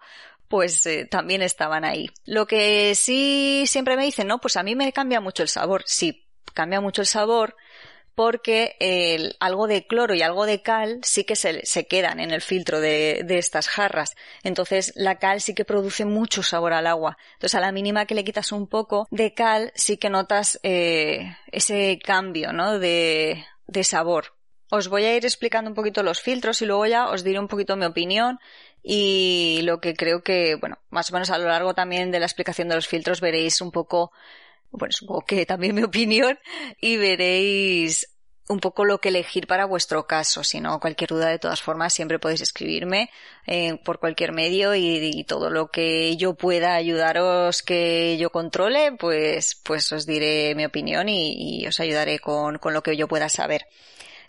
pues 0.48 0.86
eh, 0.86 1.06
también 1.10 1.42
estaban 1.42 1.84
ahí. 1.84 2.10
Lo 2.24 2.46
que 2.46 2.94
sí 2.94 3.64
siempre 3.66 3.96
me 3.96 4.04
dicen, 4.04 4.28
no, 4.28 4.40
pues 4.40 4.56
a 4.56 4.62
mí 4.62 4.76
me 4.76 4.92
cambia 4.92 5.20
mucho 5.20 5.42
el 5.42 5.48
sabor. 5.48 5.82
Sí, 5.86 6.28
cambia 6.54 6.80
mucho 6.80 7.02
el 7.02 7.08
sabor, 7.08 7.56
porque 8.16 8.76
el, 8.80 9.37
algo 9.40 9.68
de 9.68 9.87
cloro 9.87 10.14
y 10.14 10.23
algo 10.23 10.46
de 10.46 10.62
cal 10.62 11.00
sí 11.02 11.25
que 11.25 11.37
se, 11.37 11.87
quedan 11.87 12.18
en 12.18 12.30
el 12.32 12.40
filtro 12.40 12.80
de, 12.80 13.23
de, 13.25 13.37
estas 13.37 13.68
jarras. 13.68 14.16
Entonces 14.42 14.94
la 14.96 15.18
cal 15.18 15.42
sí 15.42 15.54
que 15.54 15.66
produce 15.66 16.06
mucho 16.06 16.42
sabor 16.42 16.73
al 16.73 16.87
agua. 16.87 17.18
Entonces 17.35 17.54
a 17.54 17.61
la 17.61 17.73
mínima 17.73 18.06
que 18.06 18.14
le 18.14 18.25
quitas 18.25 18.52
un 18.52 18.66
poco 18.68 19.06
de 19.11 19.35
cal 19.35 19.70
sí 19.75 19.99
que 19.99 20.08
notas 20.08 20.58
eh, 20.62 21.37
ese 21.52 22.00
cambio 22.02 22.54
¿no? 22.54 22.78
de, 22.78 23.44
de 23.66 23.85
sabor. 23.85 24.35
Os 24.70 24.88
voy 24.88 25.04
a 25.04 25.14
ir 25.14 25.25
explicando 25.26 25.70
un 25.70 25.76
poquito 25.76 26.02
los 26.02 26.23
filtros 26.23 26.62
y 26.62 26.66
luego 26.66 26.87
ya 26.87 27.11
os 27.11 27.23
diré 27.23 27.38
un 27.38 27.49
poquito 27.49 27.76
mi 27.76 27.85
opinión 27.85 28.40
y 28.82 29.61
lo 29.64 29.80
que 29.80 29.94
creo 29.94 30.23
que, 30.23 30.54
bueno, 30.54 30.78
más 30.88 31.11
o 31.11 31.12
menos 31.12 31.28
a 31.30 31.38
lo 31.38 31.49
largo 31.49 31.75
también 31.75 32.11
de 32.11 32.18
la 32.18 32.26
explicación 32.26 32.68
de 32.68 32.76
los 32.76 32.88
filtros 32.88 33.20
veréis 33.20 33.61
un 33.61 33.73
poco 33.73 34.11
bueno, 34.70 34.92
supongo 34.92 35.23
que 35.23 35.46
también 35.46 35.75
mi 35.75 35.82
opinión 35.82 36.38
y 36.80 36.96
veréis 36.96 38.08
un 38.49 38.61
poco 38.61 38.85
lo 38.85 38.99
que 39.00 39.08
elegir 39.08 39.46
para 39.46 39.64
vuestro 39.64 40.06
caso. 40.06 40.44
Si 40.44 40.61
no, 40.61 40.78
cualquier 40.78 41.11
duda, 41.11 41.28
de 41.28 41.38
todas 41.38 41.61
formas, 41.61 41.92
siempre 41.92 42.18
podéis 42.18 42.40
escribirme 42.42 43.11
eh, 43.46 43.78
por 43.85 43.99
cualquier 43.99 44.32
medio 44.32 44.75
y, 44.75 45.25
todo 45.25 45.50
lo 45.50 45.68
que 45.68 46.16
yo 46.16 46.35
pueda 46.35 46.75
ayudaros 46.75 47.62
que 47.62 48.16
yo 48.18 48.30
controle, 48.30 48.92
pues, 48.92 49.61
pues 49.64 49.90
os 49.92 50.06
diré 50.06 50.54
mi 50.54 50.64
opinión 50.64 51.08
y, 51.08 51.66
os 51.66 51.80
ayudaré 51.80 52.20
con, 52.20 52.58
con, 52.58 52.73
lo 52.75 52.82
que 52.82 52.96
yo 52.96 53.08
pueda 53.08 53.28
saber. 53.28 53.66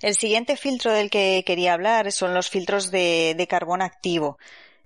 El 0.01 0.15
siguiente 0.15 0.57
filtro 0.57 0.91
del 0.91 1.09
que 1.09 1.43
quería 1.45 1.73
hablar 1.73 2.11
son 2.11 2.33
los 2.33 2.49
filtros 2.49 2.91
de, 2.91 3.35
de 3.37 3.47
carbón 3.47 3.81
activo. 3.81 4.37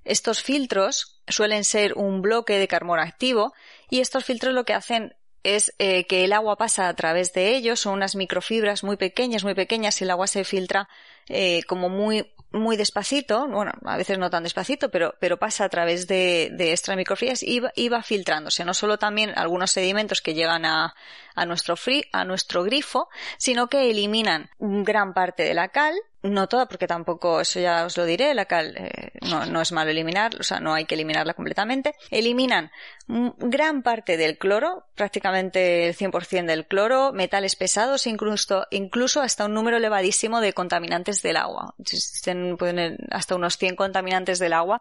Estos 0.03 0.41
filtros 0.41 1.21
suelen 1.27 1.63
ser 1.63 1.93
un 1.93 2.21
bloque 2.21 2.57
de 2.57 2.67
carbón 2.67 2.99
activo 2.99 3.53
y 3.89 3.99
estos 3.99 4.25
filtros 4.25 4.53
lo 4.53 4.65
que 4.65 4.73
hacen 4.73 5.15
es 5.43 5.73
eh, 5.79 6.05
que 6.05 6.23
el 6.23 6.33
agua 6.33 6.57
pasa 6.57 6.87
a 6.87 6.93
través 6.95 7.33
de 7.33 7.55
ellos, 7.55 7.79
son 7.79 7.93
unas 7.93 8.15
microfibras 8.15 8.83
muy 8.83 8.97
pequeñas, 8.97 9.43
muy 9.43 9.55
pequeñas, 9.55 9.99
y 10.01 10.03
el 10.03 10.11
agua 10.11 10.27
se 10.27 10.43
filtra 10.43 10.87
eh, 11.27 11.63
como 11.63 11.89
muy, 11.89 12.31
muy 12.51 12.75
despacito, 12.75 13.47
bueno, 13.47 13.71
a 13.85 13.97
veces 13.97 14.17
no 14.17 14.29
tan 14.29 14.43
despacito, 14.43 14.89
pero, 14.89 15.15
pero 15.19 15.37
pasa 15.37 15.65
a 15.65 15.69
través 15.69 16.07
de, 16.07 16.49
de 16.51 16.73
estas 16.73 16.95
microfibras 16.95 17.43
y 17.43 17.89
va, 17.89 18.03
filtrándose. 18.03 18.65
No 18.65 18.73
solo 18.73 18.97
también 18.97 19.31
algunos 19.35 19.71
sedimentos 19.71 20.21
que 20.21 20.33
llegan 20.33 20.65
a, 20.65 20.93
a 21.35 21.45
nuestro, 21.45 21.77
free, 21.77 22.05
a 22.11 22.25
nuestro 22.25 22.63
grifo, 22.63 23.09
sino 23.37 23.67
que 23.67 23.89
eliminan 23.89 24.49
gran 24.59 25.13
parte 25.13 25.43
de 25.43 25.53
la 25.53 25.69
cal, 25.69 25.95
no 26.23 26.47
toda, 26.47 26.67
porque 26.67 26.87
tampoco, 26.87 27.41
eso 27.41 27.59
ya 27.59 27.85
os 27.85 27.97
lo 27.97 28.05
diré, 28.05 28.33
la 28.35 28.45
cal 28.45 28.75
eh, 28.77 29.11
no, 29.21 29.61
es 29.61 29.71
malo 29.71 29.89
eliminar, 29.89 30.35
o 30.39 30.43
sea, 30.43 30.59
no 30.59 30.73
hay 30.73 30.85
que 30.85 30.93
eliminarla 30.95 31.33
completamente. 31.33 31.95
Eliminan 32.11 32.71
gran 33.07 33.81
parte 33.81 34.17
del 34.17 34.37
cloro, 34.37 34.85
prácticamente 34.95 35.87
el 35.87 35.95
100% 35.95 36.45
del 36.45 36.67
cloro, 36.67 37.11
metales 37.11 37.55
pesados, 37.55 38.05
incluso, 38.05 38.67
incluso 38.69 39.21
hasta 39.21 39.45
un 39.45 39.53
número 39.53 39.77
elevadísimo 39.77 40.41
de 40.41 40.53
contaminantes 40.53 41.21
del 41.23 41.37
agua. 41.37 41.73
Existen 41.79 42.55
pueden, 42.55 42.97
hasta 43.09 43.35
unos 43.35 43.57
100 43.57 43.75
contaminantes 43.75 44.37
del 44.37 44.53
agua 44.53 44.79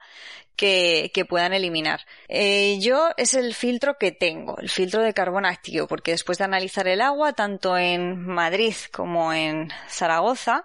que, 0.56 1.10
que 1.14 1.24
puedan 1.24 1.54
eliminar. 1.54 2.02
Eh, 2.28 2.78
yo 2.80 3.10
es 3.16 3.32
el 3.32 3.54
filtro 3.54 3.96
que 3.98 4.12
tengo, 4.12 4.58
el 4.58 4.68
filtro 4.68 5.02
de 5.02 5.14
carbón 5.14 5.46
activo, 5.46 5.86
porque 5.86 6.10
después 6.10 6.36
de 6.36 6.44
analizar 6.44 6.86
el 6.86 7.00
agua, 7.00 7.32
tanto 7.32 7.78
en 7.78 8.26
Madrid 8.26 8.74
como 8.92 9.32
en 9.32 9.70
Zaragoza, 9.88 10.64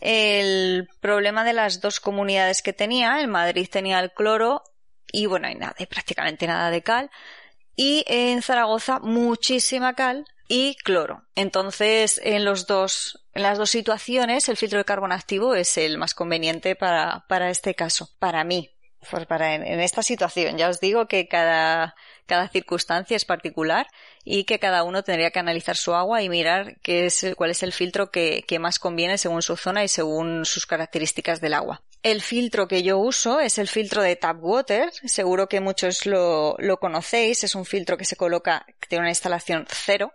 el 0.00 0.88
problema 1.00 1.44
de 1.44 1.52
las 1.52 1.80
dos 1.80 2.00
comunidades 2.00 2.62
que 2.62 2.72
tenía, 2.72 3.20
en 3.20 3.30
Madrid 3.30 3.68
tenía 3.70 4.00
el 4.00 4.12
cloro 4.12 4.62
y 5.12 5.26
bueno, 5.26 5.46
hay 5.46 5.54
nada, 5.54 5.74
prácticamente 5.88 6.46
nada 6.46 6.70
de 6.70 6.82
cal, 6.82 7.10
y 7.76 8.04
en 8.08 8.42
Zaragoza 8.42 8.98
muchísima 8.98 9.94
cal 9.94 10.24
y 10.48 10.76
cloro. 10.76 11.22
Entonces, 11.34 12.20
en 12.22 12.44
los 12.44 12.66
dos, 12.66 13.24
en 13.32 13.42
las 13.42 13.58
dos 13.58 13.70
situaciones, 13.70 14.48
el 14.48 14.56
filtro 14.56 14.78
de 14.78 14.84
carbono 14.84 15.14
activo 15.14 15.54
es 15.54 15.78
el 15.78 15.98
más 15.98 16.14
conveniente 16.14 16.76
para, 16.76 17.24
para 17.28 17.50
este 17.50 17.74
caso, 17.74 18.10
para 18.18 18.44
mí, 18.44 18.73
pues 19.10 19.26
para 19.26 19.54
en, 19.54 19.80
esta 19.80 20.02
situación. 20.02 20.58
Ya 20.58 20.68
os 20.68 20.80
digo 20.80 21.06
que 21.06 21.28
cada, 21.28 21.94
cada 22.26 22.48
circunstancia 22.48 23.16
es 23.16 23.24
particular 23.24 23.86
y 24.24 24.44
que 24.44 24.58
cada 24.58 24.84
uno 24.84 25.02
tendría 25.02 25.30
que 25.30 25.38
analizar 25.38 25.76
su 25.76 25.94
agua 25.94 26.22
y 26.22 26.28
mirar 26.28 26.76
qué 26.82 27.06
es, 27.06 27.26
cuál 27.36 27.50
es 27.50 27.62
el 27.62 27.72
filtro 27.72 28.10
que, 28.10 28.44
que 28.46 28.58
más 28.58 28.78
conviene 28.78 29.18
según 29.18 29.42
su 29.42 29.56
zona 29.56 29.84
y 29.84 29.88
según 29.88 30.44
sus 30.44 30.66
características 30.66 31.40
del 31.40 31.54
agua. 31.54 31.82
El 32.02 32.20
filtro 32.20 32.68
que 32.68 32.82
yo 32.82 32.98
uso 32.98 33.40
es 33.40 33.58
el 33.58 33.68
filtro 33.68 34.02
de 34.02 34.16
Tap 34.16 34.36
Water. 34.42 34.92
Seguro 34.92 35.48
que 35.48 35.60
muchos 35.60 36.04
lo, 36.06 36.54
lo 36.58 36.78
conocéis. 36.78 37.44
Es 37.44 37.54
un 37.54 37.64
filtro 37.64 37.96
que 37.96 38.04
se 38.04 38.16
coloca, 38.16 38.66
que 38.80 38.88
tiene 38.88 39.02
una 39.02 39.10
instalación 39.10 39.66
cero, 39.68 40.12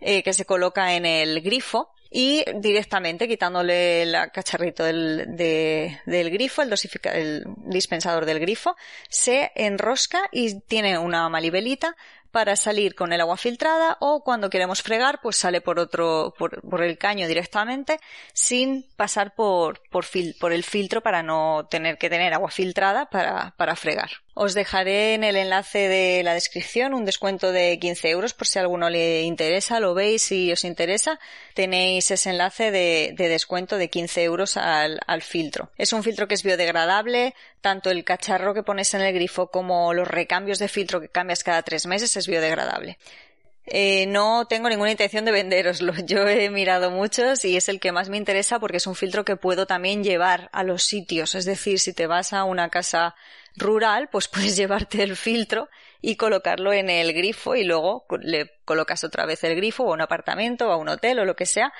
eh, 0.00 0.22
que 0.22 0.32
se 0.32 0.46
coloca 0.46 0.94
en 0.94 1.04
el 1.04 1.42
grifo 1.42 1.92
y 2.10 2.44
directamente 2.56 3.28
quitándole 3.28 4.02
el 4.02 4.16
cacharrito 4.32 4.84
del, 4.84 5.36
del 5.36 6.30
grifo, 6.30 6.62
el, 6.62 6.74
el 7.04 7.44
dispensador 7.56 8.26
del 8.26 8.40
grifo, 8.40 8.76
se 9.08 9.52
enrosca 9.54 10.28
y 10.32 10.60
tiene 10.60 10.98
una 10.98 11.28
malibelita 11.28 11.96
para 12.30 12.56
salir 12.56 12.94
con 12.94 13.12
el 13.12 13.20
agua 13.20 13.36
filtrada 13.36 13.96
o 14.00 14.22
cuando 14.22 14.50
queremos 14.50 14.82
fregar 14.82 15.20
pues 15.22 15.36
sale 15.36 15.60
por 15.60 15.78
otro 15.78 16.34
por, 16.38 16.82
el 16.82 16.98
caño 16.98 17.26
directamente 17.26 17.98
sin 18.32 18.86
pasar 18.96 19.34
por, 19.34 19.80
por, 19.90 20.06
por, 20.38 20.52
el 20.52 20.64
filtro 20.64 21.02
para 21.02 21.22
no 21.22 21.66
tener 21.70 21.98
que 21.98 22.10
tener 22.10 22.32
agua 22.32 22.50
filtrada 22.50 23.06
para, 23.06 23.54
para 23.56 23.76
fregar. 23.76 24.10
Os 24.34 24.54
dejaré 24.54 25.14
en 25.14 25.24
el 25.24 25.36
enlace 25.36 25.88
de 25.88 26.22
la 26.22 26.34
descripción 26.34 26.94
un 26.94 27.04
descuento 27.04 27.52
de 27.52 27.78
15 27.78 28.08
euros 28.10 28.32
por 28.32 28.46
si 28.46 28.58
a 28.58 28.62
alguno 28.62 28.88
le 28.88 29.22
interesa, 29.22 29.80
lo 29.80 29.92
veis 29.92 30.22
si 30.22 30.50
os 30.52 30.64
interesa, 30.64 31.18
tenéis 31.54 32.10
ese 32.10 32.30
enlace 32.30 32.70
de, 32.70 33.12
de 33.16 33.28
descuento 33.28 33.76
de 33.76 33.90
15 33.90 34.22
euros 34.22 34.56
al, 34.56 35.00
al 35.06 35.22
filtro. 35.22 35.70
Es 35.76 35.92
un 35.92 36.02
filtro 36.02 36.28
que 36.28 36.34
es 36.34 36.42
biodegradable, 36.42 37.34
tanto 37.60 37.90
el 37.90 38.04
cacharro 38.04 38.54
que 38.54 38.62
pones 38.62 38.94
en 38.94 39.02
el 39.02 39.12
grifo 39.12 39.50
como 39.50 39.92
los 39.92 40.08
recambios 40.08 40.58
de 40.58 40.68
filtro 40.68 41.00
que 41.00 41.08
cambias 41.08 41.44
cada 41.44 41.62
tres 41.62 41.86
meses 41.86 42.16
es 42.20 42.28
biodegradable. 42.28 42.98
Eh, 43.66 44.06
no 44.06 44.46
tengo 44.46 44.68
ninguna 44.68 44.90
intención 44.90 45.24
de 45.24 45.32
venderoslo. 45.32 45.92
Yo 46.06 46.26
he 46.26 46.50
mirado 46.50 46.90
muchos 46.90 47.44
y 47.44 47.56
es 47.56 47.68
el 47.68 47.78
que 47.78 47.92
más 47.92 48.08
me 48.08 48.16
interesa 48.16 48.58
porque 48.58 48.78
es 48.78 48.86
un 48.86 48.94
filtro 48.94 49.24
que 49.24 49.36
puedo 49.36 49.66
también 49.66 50.02
llevar 50.02 50.48
a 50.52 50.64
los 50.64 50.82
sitios. 50.82 51.34
Es 51.34 51.44
decir, 51.44 51.78
si 51.78 51.92
te 51.92 52.06
vas 52.06 52.32
a 52.32 52.44
una 52.44 52.68
casa 52.68 53.14
rural, 53.56 54.08
pues 54.10 54.28
puedes 54.28 54.56
llevarte 54.56 55.02
el 55.02 55.16
filtro 55.16 55.68
y 56.00 56.16
colocarlo 56.16 56.72
en 56.72 56.90
el 56.90 57.12
grifo 57.12 57.54
y 57.54 57.64
luego 57.64 58.06
le 58.20 58.50
colocas 58.64 59.04
otra 59.04 59.26
vez 59.26 59.44
el 59.44 59.54
grifo 59.54 59.84
o 59.84 59.90
a 59.90 59.94
un 59.94 60.00
apartamento 60.00 60.68
o 60.68 60.72
a 60.72 60.76
un 60.76 60.88
hotel 60.88 61.18
o 61.20 61.24
lo 61.24 61.36
que 61.36 61.46
sea 61.46 61.72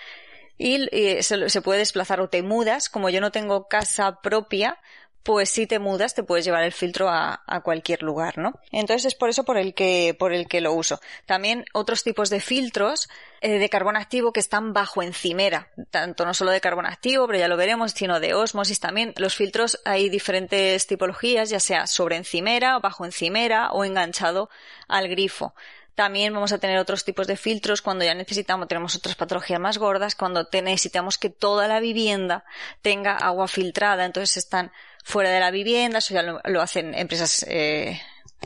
y, 0.59 0.89
se, 1.23 1.49
se, 1.49 1.63
puede 1.63 1.79
desplazar 1.79 2.21
o 2.21 2.29
te 2.29 2.43
mudas. 2.43 2.91
Como 2.91 3.09
yo 3.09 3.21
no 3.23 3.33
tengo 3.33 3.67
casa 3.67 4.21
propia, 4.21 4.79
pues 5.23 5.51
si 5.51 5.67
te 5.67 5.79
mudas 5.79 6.15
te 6.15 6.23
puedes 6.23 6.45
llevar 6.45 6.65
el 6.65 6.73
filtro 6.73 7.09
a, 7.09 7.43
a, 7.47 7.61
cualquier 7.61 8.03
lugar, 8.03 8.39
¿no? 8.39 8.55
Entonces 8.73 9.07
es 9.07 9.15
por 9.15 9.29
eso 9.29 9.45
por 9.45 9.59
el 9.59 9.75
que, 9.75 10.17
por 10.19 10.33
el 10.33 10.49
que 10.49 10.61
lo 10.61 10.73
uso. 10.73 11.01
También 11.27 11.65
otros 11.73 12.03
tipos 12.03 12.31
de 12.31 12.41
filtros 12.41 13.09
eh, 13.43 13.59
de 13.59 13.69
carbón 13.69 13.97
activo 13.97 14.33
que 14.33 14.41
están 14.41 14.73
bajo 14.73 15.03
encimera, 15.03 15.69
tanto 15.91 16.25
no 16.25 16.35
solo 16.35 16.51
de 16.51 16.61
carbón 16.61 16.87
activo, 16.87 17.27
pero 17.27 17.39
ya 17.39 17.49
lo 17.49 17.57
veremos, 17.57 17.93
sino 17.93 18.21
de 18.21 18.35
osmosis 18.35 18.81
también. 18.81 19.15
Los 19.17 19.35
filtros 19.35 19.81
hay 19.85 20.09
diferentes 20.09 20.87
tipologías, 20.87 21.51
ya 21.51 21.61
sea 21.61 21.87
sobre 21.87 22.17
encimera, 22.17 22.79
bajo 22.79 23.05
encimera 23.05 23.73
o 23.73 23.85
enganchado 23.85 24.51
al 24.89 25.09
grifo. 25.09 25.55
También 25.95 26.33
vamos 26.33 26.53
a 26.53 26.59
tener 26.59 26.79
otros 26.79 27.05
tipos 27.05 27.27
de 27.27 27.37
filtros 27.37 27.83
cuando 27.83 28.05
ya 28.05 28.15
necesitamos, 28.15 28.69
tenemos 28.69 28.97
otras 28.97 29.17
patologías 29.17 29.61
más 29.61 29.77
gordas, 29.77 30.15
cuando 30.15 30.49
necesitamos 30.51 31.19
que 31.19 31.29
toda 31.29 31.69
la 31.69 31.81
vivienda 31.81 32.45
tenga 32.81 33.17
agua 33.17 33.49
filtrada, 33.49 34.07
entonces 34.07 34.39
están 34.39 34.73
fuera 35.05 35.31
de 35.31 35.41
la 35.41 35.51
vivienda, 35.51 35.99
eso 35.99 36.15
ya 36.15 36.23
lo, 36.23 36.61
hacen 36.61 36.95
empresas 36.95 37.45
eh, 37.49 38.01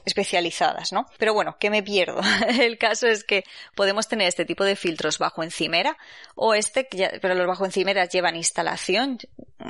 especializadas, 0.05 0.93
¿no? 0.93 1.07
Pero 1.19 1.35
bueno, 1.35 1.57
¿qué 1.59 1.71
me 1.71 1.83
pierdo? 1.83 2.21
El 2.61 2.79
caso 2.79 3.07
es 3.07 3.25
que 3.25 3.45
podemos 3.75 4.09
tener 4.09 4.29
este 4.29 4.45
tipo 4.45 4.65
de 4.65 4.77
filtros 4.77 5.19
bajo 5.19 5.43
encimera 5.43 5.97
o 6.35 6.55
este, 6.55 6.89
pero 7.21 7.35
los 7.35 7.47
bajo 7.47 7.65
encimeras 7.65 8.11
llevan 8.11 8.37
instalación, 8.37 9.19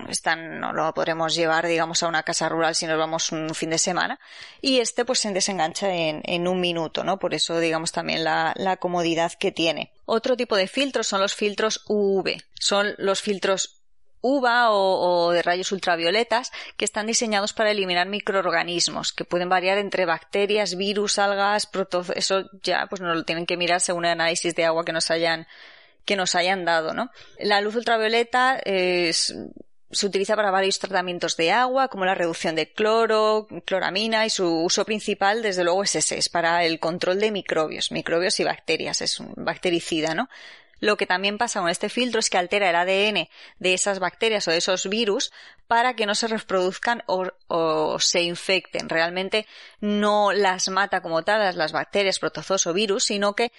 están, 0.08 0.60
no 0.60 0.72
lo 0.72 0.92
podremos 0.94 1.34
llevar, 1.34 1.66
digamos, 1.66 2.02
a 2.02 2.08
una 2.08 2.22
casa 2.22 2.48
rural 2.48 2.74
si 2.74 2.86
nos 2.86 2.98
vamos 2.98 3.30
un 3.32 3.54
fin 3.54 3.70
de 3.70 3.78
semana 3.78 4.18
y 4.60 4.80
este 4.80 5.04
pues 5.04 5.20
se 5.20 5.32
desengancha 5.32 5.92
en, 5.92 6.22
en 6.24 6.48
un 6.48 6.60
minuto, 6.60 7.04
¿no? 7.04 7.18
Por 7.18 7.34
eso, 7.34 7.58
digamos, 7.60 7.92
también 7.92 8.24
la, 8.24 8.52
la 8.56 8.76
comodidad 8.76 9.32
que 9.38 9.52
tiene. 9.52 9.92
Otro 10.06 10.36
tipo 10.36 10.56
de 10.56 10.66
filtros 10.66 11.06
son 11.06 11.20
los 11.20 11.34
filtros 11.34 11.84
UV. 11.86 12.42
Son 12.58 12.94
los 12.98 13.22
filtros 13.22 13.73
UVA 14.24 14.70
o, 14.70 15.30
de 15.32 15.42
rayos 15.42 15.70
ultravioletas 15.70 16.50
que 16.76 16.84
están 16.84 17.06
diseñados 17.06 17.52
para 17.52 17.70
eliminar 17.70 18.08
microorganismos 18.08 19.12
que 19.12 19.24
pueden 19.24 19.48
variar 19.48 19.78
entre 19.78 20.06
bacterias, 20.06 20.76
virus, 20.76 21.18
algas, 21.18 21.66
protozoos. 21.66 22.16
Eso 22.16 22.48
ya 22.62 22.86
pues 22.88 23.00
nos 23.00 23.16
lo 23.16 23.24
tienen 23.24 23.46
que 23.46 23.56
mirar 23.56 23.80
según 23.80 24.06
el 24.06 24.12
análisis 24.12 24.54
de 24.54 24.64
agua 24.64 24.84
que 24.84 24.92
nos 24.92 25.10
hayan 25.10 25.46
que 26.04 26.16
nos 26.16 26.34
hayan 26.34 26.64
dado, 26.64 26.92
¿no? 26.92 27.10
La 27.38 27.62
luz 27.62 27.76
ultravioleta 27.76 28.60
se 29.94 30.06
utiliza 30.06 30.36
para 30.36 30.50
varios 30.50 30.78
tratamientos 30.78 31.36
de 31.36 31.52
agua, 31.52 31.88
como 31.88 32.04
la 32.04 32.14
reducción 32.14 32.54
de 32.56 32.72
cloro, 32.72 33.46
cloramina, 33.64 34.26
y 34.26 34.30
su 34.30 34.64
uso 34.64 34.84
principal, 34.84 35.42
desde 35.42 35.64
luego, 35.64 35.82
es 35.84 35.94
ese, 35.94 36.18
es 36.18 36.28
para 36.28 36.64
el 36.64 36.80
control 36.80 37.20
de 37.20 37.30
microbios, 37.30 37.92
microbios 37.92 38.38
y 38.40 38.44
bacterias, 38.44 39.00
es 39.02 39.20
un 39.20 39.32
bactericida, 39.36 40.14
¿no? 40.14 40.28
Lo 40.84 40.98
que 40.98 41.06
también 41.06 41.38
pasa 41.38 41.60
con 41.60 41.70
este 41.70 41.88
filtro 41.88 42.20
es 42.20 42.28
que 42.28 42.36
altera 42.36 42.68
el 42.68 42.76
ADN 42.76 43.26
de 43.58 43.72
esas 43.72 44.00
bacterias 44.00 44.46
o 44.46 44.50
de 44.50 44.58
esos 44.58 44.86
virus 44.86 45.32
para 45.66 45.96
que 45.96 46.04
no 46.04 46.14
se 46.14 46.28
reproduzcan 46.28 47.02
o, 47.06 47.98
se 47.98 48.20
infecten. 48.20 48.90
Realmente 48.90 49.46
no 49.80 50.32
las 50.32 50.68
mata 50.68 51.00
como 51.00 51.22
tal 51.22 51.56
las 51.56 51.72
bacterias, 51.72 52.18
protozoos 52.18 52.66
o 52.66 52.74
virus, 52.74 53.04
sino 53.04 53.34
que 53.34 53.50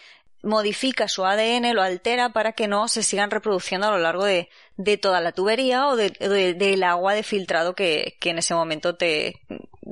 modifica 0.43 1.07
su 1.07 1.25
ADN, 1.25 1.73
lo 1.73 1.81
altera 1.81 2.29
para 2.29 2.51
que 2.51 2.67
no 2.67 2.87
se 2.87 3.01
sigan 3.01 3.31
reproduciendo 3.31 3.87
a 3.87 3.91
lo 3.91 3.97
largo 3.97 4.23
de, 4.25 4.47
toda 5.01 5.19
la 5.19 5.31
tubería 5.31 5.87
o 5.87 5.95
del 5.95 6.83
agua 6.83 7.15
de 7.15 7.23
filtrado 7.23 7.73
que, 7.73 8.17
que 8.19 8.29
en 8.29 8.37
ese 8.37 8.53
momento 8.53 8.97
te 8.97 9.41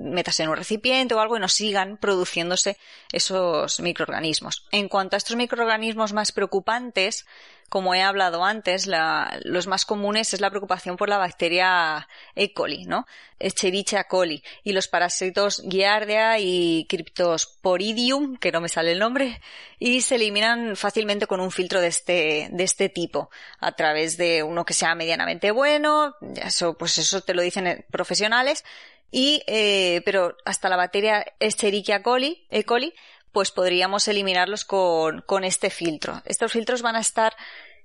metas 0.03 0.39
en 0.39 0.49
un 0.49 0.57
recipiente 0.57 1.15
o 1.15 1.19
algo 1.19 1.37
y 1.37 1.39
no 1.39 1.47
sigan 1.47 1.97
produciéndose 1.97 2.77
esos 3.11 3.79
microorganismos. 3.79 4.67
En 4.71 4.89
cuanto 4.89 5.15
a 5.15 5.17
estos 5.17 5.35
microorganismos 5.35 6.13
más 6.13 6.31
preocupantes, 6.31 7.25
como 7.73 7.95
he 7.95 8.03
hablado 8.03 8.45
antes, 8.45 8.87
los 9.43 9.65
más 9.65 9.85
comunes 9.85 10.31
es 10.35 10.41
la 10.41 10.51
preocupación 10.51 10.95
por 10.95 11.09
la 11.09 11.17
bacteria 11.17 12.07
E. 12.35 12.53
coli, 12.53 12.85
¿no? 12.85 13.07
Escherichia 13.39 14.03
coli 14.03 14.43
y 14.63 14.73
los 14.73 14.87
parásitos 14.87 15.63
Giardia 15.67 16.37
y 16.37 16.85
Cryptosporidium, 16.87 18.37
que 18.37 18.51
no 18.51 18.61
me 18.61 18.69
sale 18.69 18.91
el 18.91 18.99
nombre, 18.99 19.41
y 19.79 20.01
se 20.01 20.15
eliminan 20.15 20.75
fácilmente 20.75 21.25
con 21.25 21.39
un 21.39 21.49
filtro 21.49 21.81
de 21.81 21.87
este, 21.87 22.47
de 22.51 22.63
este 22.63 22.89
tipo, 22.89 23.31
a 23.59 23.71
través 23.71 24.17
de 24.17 24.43
uno 24.43 24.65
que 24.65 24.75
sea 24.75 24.93
medianamente 24.93 25.49
bueno, 25.49 26.15
eso, 26.35 26.77
pues 26.77 26.99
eso 26.99 27.21
te 27.21 27.33
lo 27.33 27.41
dicen 27.41 27.85
profesionales, 27.89 28.63
y, 29.13 29.43
eh, 29.45 30.01
pero 30.05 30.35
hasta 30.43 30.69
la 30.69 30.75
bacteria 30.75 31.23
Escherichia 31.39 32.01
coli, 32.01 32.47
E. 32.49 32.63
coli, 32.63 32.95
pues 33.31 33.51
podríamos 33.51 34.07
eliminarlos 34.07 34.65
con, 34.65 35.21
con 35.21 35.43
este 35.43 35.69
filtro. 35.69 36.23
Estos 36.25 36.51
filtros 36.51 36.81
van 36.81 36.95
a 36.95 36.99
estar 36.99 37.35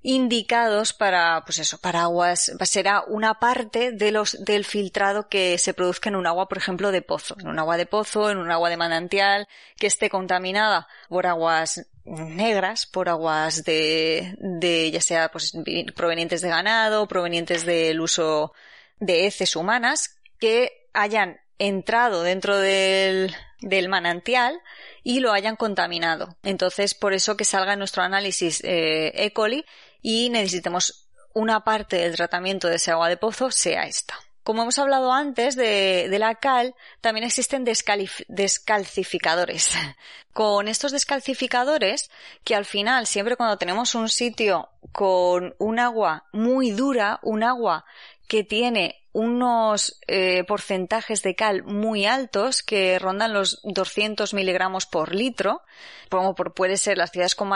indicados 0.00 0.94
para, 0.94 1.42
pues 1.44 1.58
eso, 1.58 1.76
para 1.78 2.02
aguas, 2.02 2.52
será 2.62 3.02
una 3.06 3.38
parte 3.40 3.92
de 3.92 4.10
los, 4.10 4.42
del 4.42 4.64
filtrado 4.64 5.28
que 5.28 5.58
se 5.58 5.74
produzca 5.74 6.08
en 6.08 6.16
un 6.16 6.26
agua, 6.26 6.48
por 6.48 6.56
ejemplo, 6.56 6.92
de 6.92 7.02
pozo, 7.02 7.36
en 7.38 7.48
un 7.48 7.58
agua 7.58 7.76
de 7.76 7.84
pozo, 7.84 8.30
en 8.30 8.38
un 8.38 8.50
agua 8.50 8.70
de 8.70 8.78
manantial, 8.78 9.48
que 9.76 9.86
esté 9.86 10.08
contaminada 10.08 10.88
por 11.10 11.26
aguas 11.26 11.86
negras, 12.06 12.86
por 12.86 13.10
aguas 13.10 13.64
de, 13.64 14.34
de 14.38 14.90
ya 14.90 15.02
sea 15.02 15.30
pues, 15.30 15.52
provenientes 15.94 16.40
de 16.40 16.48
ganado, 16.48 17.06
provenientes 17.06 17.66
del 17.66 18.00
uso 18.00 18.54
de 18.98 19.26
heces 19.26 19.56
humanas, 19.56 20.18
que 20.38 20.77
hayan 20.98 21.40
entrado 21.58 22.22
dentro 22.22 22.56
del, 22.56 23.34
manantial 23.88 24.60
y 25.02 25.20
lo 25.20 25.32
hayan 25.32 25.56
contaminado. 25.56 26.36
Entonces, 26.42 26.94
por 26.94 27.12
eso 27.12 27.36
que 27.36 27.44
salga 27.44 27.74
en 27.74 27.78
nuestro 27.78 28.02
análisis 28.02 28.62
eh, 28.64 29.12
E. 29.14 29.32
coli 29.32 29.64
y 30.02 30.30
necesitemos 30.30 31.08
una 31.34 31.64
parte 31.64 31.96
del 31.96 32.16
tratamiento 32.16 32.68
de 32.68 32.76
ese 32.76 32.90
agua 32.90 33.08
de 33.08 33.16
pozo 33.16 33.50
sea 33.50 33.84
esta. 33.84 34.14
Como 34.42 34.62
hemos 34.62 34.78
hablado 34.78 35.12
antes 35.12 35.56
de 35.56 36.16
la 36.18 36.34
cal, 36.36 36.74
también 37.00 37.26
existen 37.26 37.64
descalcificadores. 37.64 39.72
Con 40.32 40.68
estos 40.68 40.92
descalcificadores, 40.92 42.10
que 42.44 42.54
al 42.54 42.64
final, 42.64 43.06
siempre 43.06 43.36
cuando 43.36 43.58
tenemos 43.58 43.94
un 43.94 44.08
sitio 44.08 44.70
con 44.92 45.54
un 45.58 45.78
agua 45.78 46.24
muy 46.32 46.70
dura, 46.70 47.20
un 47.22 47.42
agua 47.42 47.84
que 48.26 48.44
tiene 48.44 49.04
unos 49.18 49.98
eh, 50.06 50.44
porcentajes 50.44 51.24
de 51.24 51.34
cal 51.34 51.64
muy 51.64 52.06
altos 52.06 52.62
que 52.62 53.00
rondan 53.00 53.32
los 53.32 53.60
200 53.64 54.32
miligramos 54.32 54.86
por 54.86 55.12
litro, 55.12 55.62
como 56.08 56.36
por, 56.36 56.54
puede 56.54 56.76
ser 56.76 56.98
las 56.98 57.10
ciudades 57.10 57.34
con, 57.34 57.50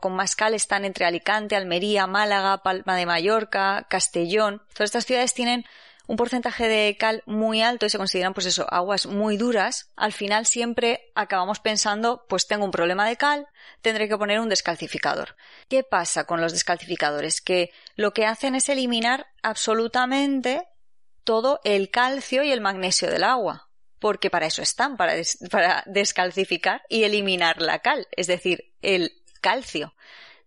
con, 0.00 0.12
más 0.16 0.34
cal 0.34 0.54
están 0.54 0.84
entre 0.84 1.04
Alicante, 1.04 1.54
Almería, 1.54 2.08
Málaga, 2.08 2.64
Palma 2.64 2.96
de 2.96 3.06
Mallorca, 3.06 3.86
Castellón. 3.88 4.60
Todas 4.74 4.88
estas 4.88 5.06
ciudades 5.06 5.34
tienen 5.34 5.64
un 6.08 6.16
porcentaje 6.16 6.66
de 6.66 6.96
cal 6.98 7.22
muy 7.26 7.62
alto 7.62 7.86
y 7.86 7.90
se 7.90 7.98
consideran 7.98 8.34
pues 8.34 8.46
eso, 8.46 8.66
aguas 8.68 9.06
muy 9.06 9.36
duras, 9.36 9.92
al 9.94 10.12
final 10.12 10.46
siempre 10.46 11.12
acabamos 11.14 11.60
pensando 11.60 12.26
pues 12.28 12.48
tengo 12.48 12.64
un 12.64 12.72
problema 12.72 13.06
de 13.06 13.16
cal, 13.16 13.46
tendré 13.82 14.08
que 14.08 14.18
poner 14.18 14.40
un 14.40 14.48
descalcificador. 14.48 15.36
¿Qué 15.68 15.84
pasa 15.84 16.24
con 16.24 16.40
los 16.40 16.52
descalcificadores? 16.52 17.40
Que 17.40 17.70
lo 17.94 18.12
que 18.12 18.26
hacen 18.26 18.56
es 18.56 18.68
eliminar 18.68 19.28
absolutamente 19.42 20.66
todo 21.24 21.60
el 21.64 21.90
calcio 21.90 22.42
y 22.44 22.52
el 22.52 22.60
magnesio 22.60 23.10
del 23.10 23.24
agua, 23.24 23.68
porque 23.98 24.30
para 24.30 24.46
eso 24.46 24.62
están, 24.62 24.96
para, 24.96 25.14
para 25.50 25.82
descalcificar 25.86 26.82
y 26.88 27.04
eliminar 27.04 27.60
la 27.60 27.80
cal, 27.80 28.06
es 28.12 28.26
decir, 28.26 28.72
el 28.82 29.12
calcio. 29.40 29.94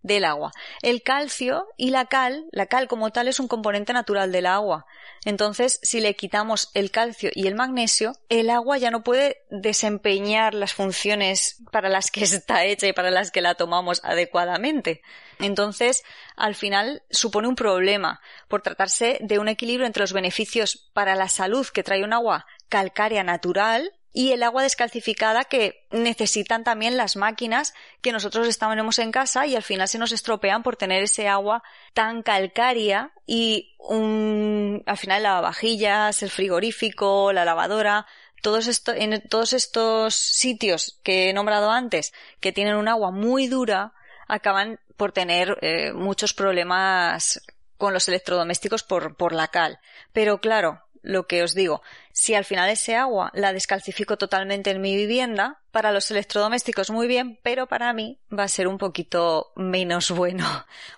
Del 0.02 0.24
agua. 0.24 0.52
El 0.82 1.02
calcio 1.02 1.66
y 1.76 1.90
la 1.90 2.06
cal, 2.06 2.46
la 2.52 2.66
cal 2.66 2.88
como 2.88 3.10
tal 3.10 3.28
es 3.28 3.40
un 3.40 3.48
componente 3.48 3.92
natural 3.92 4.32
del 4.32 4.46
agua. 4.46 4.86
Entonces, 5.24 5.80
si 5.82 6.00
le 6.00 6.14
quitamos 6.14 6.70
el 6.74 6.90
calcio 6.90 7.30
y 7.34 7.46
el 7.46 7.54
magnesio, 7.54 8.16
el 8.28 8.50
agua 8.50 8.78
ya 8.78 8.90
no 8.90 9.02
puede 9.02 9.42
desempeñar 9.50 10.54
las 10.54 10.74
funciones 10.74 11.62
para 11.72 11.88
las 11.88 12.10
que 12.10 12.24
está 12.24 12.64
hecha 12.64 12.86
y 12.86 12.92
para 12.92 13.10
las 13.10 13.30
que 13.30 13.40
la 13.40 13.54
tomamos 13.54 14.00
adecuadamente. 14.04 15.02
Entonces, 15.40 16.04
al 16.36 16.54
final 16.54 17.02
supone 17.10 17.48
un 17.48 17.56
problema 17.56 18.20
por 18.48 18.62
tratarse 18.62 19.18
de 19.20 19.38
un 19.38 19.48
equilibrio 19.48 19.86
entre 19.86 20.02
los 20.02 20.12
beneficios 20.12 20.88
para 20.92 21.14
la 21.14 21.28
salud 21.28 21.66
que 21.66 21.82
trae 21.82 22.04
un 22.04 22.12
agua 22.12 22.46
calcárea 22.68 23.22
natural 23.22 23.92
y 24.12 24.32
el 24.32 24.42
agua 24.42 24.62
descalcificada 24.62 25.44
que 25.44 25.86
necesitan 25.90 26.64
también 26.64 26.96
las 26.96 27.16
máquinas 27.16 27.74
que 28.00 28.12
nosotros 28.12 28.48
estábamos 28.48 28.98
en 28.98 29.12
casa 29.12 29.46
y 29.46 29.54
al 29.54 29.62
final 29.62 29.88
se 29.88 29.98
nos 29.98 30.12
estropean 30.12 30.62
por 30.62 30.76
tener 30.76 31.02
ese 31.02 31.28
agua 31.28 31.62
tan 31.94 32.22
calcárea 32.22 33.12
y 33.26 33.76
un, 33.78 34.82
al 34.86 34.96
final 34.96 35.22
lavavajillas, 35.22 36.22
el 36.22 36.30
frigorífico, 36.30 37.32
la 37.32 37.44
lavadora, 37.44 38.06
todos 38.42 38.66
esto, 38.66 38.92
en 38.92 39.20
todos 39.28 39.52
estos 39.52 40.14
sitios 40.14 41.00
que 41.02 41.28
he 41.28 41.32
nombrado 41.32 41.70
antes 41.70 42.12
que 42.40 42.52
tienen 42.52 42.76
un 42.76 42.88
agua 42.88 43.10
muy 43.10 43.46
dura 43.46 43.92
acaban 44.26 44.78
por 44.96 45.12
tener 45.12 45.58
eh, 45.62 45.92
muchos 45.92 46.34
problemas 46.34 47.40
con 47.78 47.94
los 47.94 48.08
electrodomésticos 48.08 48.82
por, 48.82 49.16
por 49.16 49.32
la 49.32 49.48
cal. 49.48 49.78
Pero 50.12 50.40
claro, 50.40 50.82
lo 51.08 51.26
que 51.26 51.42
os 51.42 51.54
digo, 51.54 51.80
si 52.12 52.34
al 52.34 52.44
final 52.44 52.68
ese 52.68 52.94
agua 52.94 53.30
la 53.32 53.54
descalcifico 53.54 54.18
totalmente 54.18 54.70
en 54.70 54.82
mi 54.82 54.94
vivienda, 54.94 55.62
para 55.70 55.90
los 55.90 56.10
electrodomésticos 56.10 56.90
muy 56.90 57.06
bien, 57.06 57.40
pero 57.42 57.66
para 57.66 57.94
mí 57.94 58.20
va 58.30 58.42
a 58.42 58.48
ser 58.48 58.68
un 58.68 58.76
poquito 58.76 59.50
menos 59.56 60.10
bueno, 60.20 60.44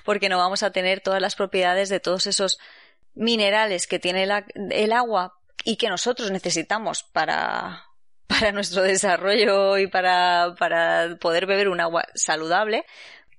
porque 0.05 0.29
no 0.29 0.37
vamos 0.37 0.65
a 0.65 0.73
tener 0.73 1.01
todas 1.01 1.23
las 1.23 1.37
propiedades 1.37 1.89
de 1.91 2.01
todos 2.01 2.27
esos 2.27 2.59
minerales 3.15 3.87
que 3.87 4.01
tiene 4.01 4.27
el 4.55 4.93
agua 4.93 5.39
y 5.65 5.77
que 5.77 5.89
nosotros 5.89 6.33
necesitamos 6.33 7.05
para, 7.05 7.85
para 8.27 8.51
nuestro 8.51 8.83
desarrollo 8.83 9.79
y 9.79 9.87
para, 9.87 10.57
para 10.59 11.19
poder 11.21 11.47
beber 11.47 11.69
un 11.69 11.81
agua 11.81 12.05
saludable, 12.17 12.85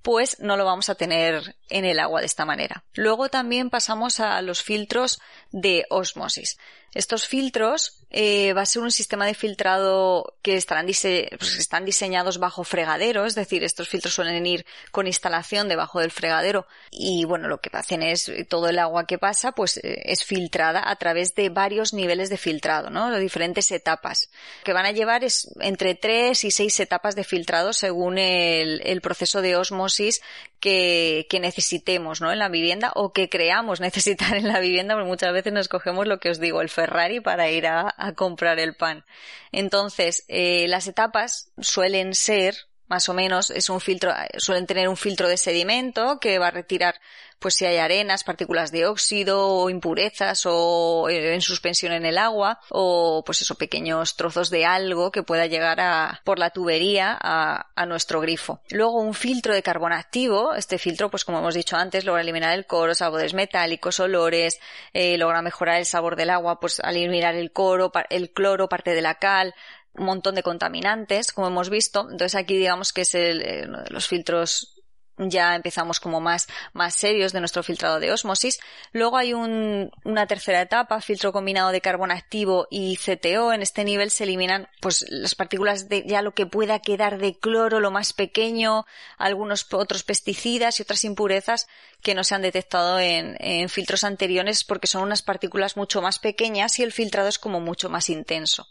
pues 0.02 0.38
no 0.40 0.56
lo 0.56 0.64
vamos 0.64 0.88
a 0.88 0.94
tener 0.94 1.56
en 1.68 1.84
el 1.84 1.98
agua 2.00 2.20
de 2.20 2.26
esta 2.26 2.44
manera. 2.44 2.84
Luego 2.94 3.28
también 3.28 3.70
pasamos 3.70 4.20
a 4.20 4.42
los 4.42 4.62
filtros 4.62 5.20
de 5.50 5.86
osmosis. 5.90 6.58
Estos 6.94 7.26
filtros 7.26 7.98
eh, 8.10 8.52
va 8.52 8.62
a 8.62 8.66
ser 8.66 8.82
un 8.82 8.92
sistema 8.92 9.24
de 9.24 9.32
filtrado 9.32 10.36
que 10.42 10.56
estarán 10.56 10.84
pues, 10.84 11.58
están 11.58 11.86
diseñados 11.86 12.38
bajo 12.38 12.64
fregadero, 12.64 13.24
es 13.24 13.34
decir, 13.34 13.64
estos 13.64 13.88
filtros 13.88 14.12
suelen 14.12 14.44
ir 14.44 14.66
con 14.90 15.06
instalación 15.06 15.68
debajo 15.68 16.00
del 16.00 16.10
fregadero 16.10 16.66
y 16.90 17.24
bueno, 17.24 17.48
lo 17.48 17.62
que 17.62 17.70
hacen 17.72 18.02
es 18.02 18.30
todo 18.48 18.68
el 18.68 18.78
agua 18.78 19.06
que 19.06 19.16
pasa 19.16 19.52
pues 19.52 19.78
eh, 19.78 20.02
es 20.04 20.24
filtrada 20.24 20.82
a 20.84 20.96
través 20.96 21.34
de 21.34 21.48
varios 21.48 21.94
niveles 21.94 22.28
de 22.28 22.36
filtrado, 22.36 22.90
¿no? 22.90 23.10
De 23.10 23.18
diferentes 23.18 23.70
etapas. 23.70 24.28
Que 24.62 24.74
van 24.74 24.84
a 24.84 24.92
llevar 24.92 25.24
es 25.24 25.48
entre 25.60 25.94
tres 25.94 26.44
y 26.44 26.50
seis 26.50 26.78
etapas 26.80 27.14
de 27.14 27.24
filtrado 27.24 27.72
según 27.72 28.18
el, 28.18 28.82
el 28.84 29.00
proceso 29.00 29.40
de 29.40 29.56
osmosis 29.56 30.20
que, 30.62 31.26
que, 31.28 31.40
necesitemos 31.40 32.20
¿no? 32.20 32.30
en 32.30 32.38
la 32.38 32.48
vivienda 32.48 32.92
o 32.94 33.12
que 33.12 33.28
creamos 33.28 33.80
necesitar 33.80 34.36
en 34.36 34.46
la 34.46 34.60
vivienda, 34.60 34.94
porque 34.94 35.08
muchas 35.08 35.32
veces 35.32 35.52
nos 35.52 35.68
cogemos 35.68 36.06
lo 36.06 36.20
que 36.20 36.30
os 36.30 36.38
digo, 36.38 36.62
el 36.62 36.68
Ferrari 36.68 37.20
para 37.20 37.50
ir 37.50 37.66
a, 37.66 37.92
a 37.98 38.12
comprar 38.14 38.60
el 38.60 38.76
pan. 38.76 39.04
Entonces, 39.50 40.24
eh, 40.28 40.66
las 40.68 40.86
etapas 40.86 41.50
suelen 41.58 42.14
ser 42.14 42.54
más 42.92 43.08
o 43.08 43.14
menos 43.14 43.48
es 43.48 43.70
un 43.70 43.80
filtro, 43.80 44.12
suelen 44.36 44.66
tener 44.66 44.86
un 44.86 44.98
filtro 44.98 45.26
de 45.26 45.38
sedimento 45.38 46.20
que 46.20 46.38
va 46.38 46.48
a 46.48 46.50
retirar 46.50 46.96
pues 47.38 47.54
si 47.54 47.64
hay 47.64 47.78
arenas, 47.78 48.22
partículas 48.22 48.70
de 48.70 48.86
óxido 48.86 49.48
o 49.48 49.70
impurezas 49.70 50.44
o 50.44 51.08
eh, 51.08 51.34
en 51.34 51.40
suspensión 51.40 51.92
en 51.92 52.04
el 52.04 52.18
agua 52.18 52.60
o 52.68 53.24
pues 53.24 53.40
eso, 53.40 53.56
pequeños 53.56 54.14
trozos 54.14 54.50
de 54.50 54.66
algo 54.66 55.10
que 55.10 55.22
pueda 55.22 55.46
llegar 55.46 55.80
a, 55.80 56.20
por 56.22 56.38
la 56.38 56.50
tubería 56.50 57.18
a, 57.20 57.70
a 57.74 57.86
nuestro 57.86 58.20
grifo. 58.20 58.60
Luego 58.70 59.00
un 59.00 59.14
filtro 59.14 59.54
de 59.54 59.62
carbón 59.62 59.92
activo, 59.94 60.54
este 60.54 60.78
filtro 60.78 61.10
pues 61.10 61.24
como 61.24 61.38
hemos 61.38 61.54
dicho 61.54 61.76
antes 61.76 62.04
logra 62.04 62.20
eliminar 62.20 62.54
el 62.54 62.66
coro, 62.66 62.94
sabores 62.94 63.32
metálicos, 63.32 64.00
olores, 64.00 64.60
eh, 64.92 65.16
logra 65.16 65.40
mejorar 65.40 65.78
el 65.78 65.86
sabor 65.86 66.14
del 66.14 66.28
agua 66.28 66.60
pues 66.60 66.78
al 66.78 66.96
eliminar 66.96 67.34
el 67.34 67.52
coro, 67.52 67.90
el 68.10 68.30
cloro, 68.30 68.68
parte 68.68 68.94
de 68.94 69.00
la 69.00 69.14
cal, 69.14 69.54
un 69.94 70.06
montón 70.06 70.34
de 70.34 70.42
contaminantes, 70.42 71.32
como 71.32 71.48
hemos 71.48 71.70
visto. 71.70 72.02
Entonces 72.10 72.34
aquí 72.34 72.56
digamos 72.56 72.92
que 72.92 73.02
es 73.02 73.14
el, 73.14 73.42
eh, 73.42 73.64
uno 73.66 73.82
de 73.82 73.90
los 73.90 74.06
filtros 74.08 74.72
ya 75.18 75.54
empezamos 75.54 76.00
como 76.00 76.20
más, 76.20 76.48
más 76.72 76.94
serios 76.94 77.32
de 77.32 77.40
nuestro 77.40 77.62
filtrado 77.62 78.00
de 78.00 78.12
osmosis. 78.12 78.58
Luego 78.92 79.16
hay 79.16 79.34
un, 79.34 79.90
una 80.04 80.26
tercera 80.26 80.62
etapa, 80.62 81.00
filtro 81.00 81.32
combinado 81.32 81.70
de 81.70 81.80
carbón 81.80 82.10
activo 82.10 82.66
y 82.70 82.96
CTO. 82.96 83.52
En 83.52 83.62
este 83.62 83.84
nivel 83.84 84.10
se 84.10 84.24
eliminan 84.24 84.68
pues 84.80 85.04
las 85.08 85.34
partículas 85.34 85.88
de 85.88 86.04
ya 86.06 86.22
lo 86.22 86.32
que 86.32 86.46
pueda 86.46 86.80
quedar 86.80 87.18
de 87.18 87.38
cloro, 87.38 87.80
lo 87.80 87.90
más 87.90 88.12
pequeño, 88.12 88.86
algunos 89.18 89.66
otros 89.72 90.02
pesticidas 90.02 90.78
y 90.78 90.82
otras 90.82 91.04
impurezas 91.04 91.68
que 92.00 92.14
no 92.14 92.24
se 92.24 92.34
han 92.34 92.42
detectado 92.42 92.98
en, 92.98 93.36
en 93.38 93.68
filtros 93.68 94.04
anteriores 94.04 94.64
porque 94.64 94.86
son 94.86 95.02
unas 95.02 95.22
partículas 95.22 95.76
mucho 95.76 96.02
más 96.02 96.18
pequeñas 96.18 96.78
y 96.78 96.82
el 96.82 96.92
filtrado 96.92 97.28
es 97.28 97.38
como 97.38 97.60
mucho 97.60 97.88
más 97.88 98.08
intenso. 98.08 98.66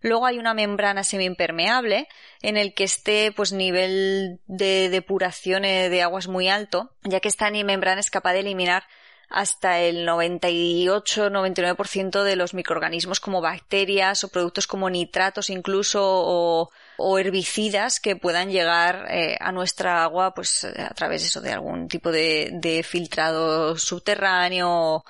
Luego 0.00 0.26
hay 0.26 0.38
una 0.38 0.54
membrana 0.54 1.04
semiimpermeable 1.04 2.08
en 2.42 2.56
el 2.56 2.74
que 2.74 2.84
esté 2.84 3.32
pues 3.32 3.52
nivel 3.52 4.40
de 4.46 4.88
depuración 4.90 5.64
eh, 5.64 5.88
de 5.88 6.02
aguas 6.02 6.28
muy 6.28 6.48
alto, 6.48 6.90
ya 7.02 7.20
que 7.20 7.28
esta 7.28 7.50
membrana 7.50 8.00
es 8.00 8.10
capaz 8.10 8.34
de 8.34 8.40
eliminar 8.40 8.84
hasta 9.30 9.80
el 9.80 10.06
98-99% 10.06 12.22
de 12.22 12.36
los 12.36 12.52
microorganismos 12.54 13.18
como 13.20 13.40
bacterias 13.40 14.22
o 14.24 14.28
productos 14.28 14.66
como 14.66 14.90
nitratos 14.90 15.48
incluso 15.50 16.02
o, 16.04 16.70
herbicidas 17.18 18.00
que 18.00 18.16
puedan 18.16 18.50
llegar 18.50 19.06
eh, 19.10 19.36
a 19.40 19.50
nuestra 19.50 20.04
agua 20.04 20.34
pues 20.34 20.64
a 20.64 20.92
través 20.94 21.22
de 21.22 21.28
eso 21.28 21.40
de 21.40 21.52
algún 21.52 21.88
tipo 21.88 22.12
de, 22.12 22.50
de 22.52 22.82
filtrado 22.82 23.76
subterráneo 23.76 25.04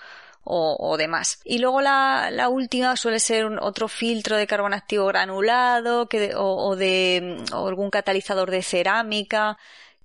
o, 0.45 0.97
demás. 0.97 1.41
Y 1.45 1.59
luego 1.59 1.81
la, 1.81 2.31
la 2.31 2.49
última 2.49 2.97
suele 2.97 3.19
ser 3.19 3.47
otro 3.61 3.89
filtro 3.89 4.37
de 4.37 4.47
carbón 4.47 4.75
activo 4.75 5.07
granulado 5.07 6.09
que 6.09 6.33
o, 6.37 6.77
de 6.77 7.45
o 7.53 7.67
algún 7.67 7.91
catalizador 7.91 8.51
de 8.51 8.63
cerámica 8.63 9.59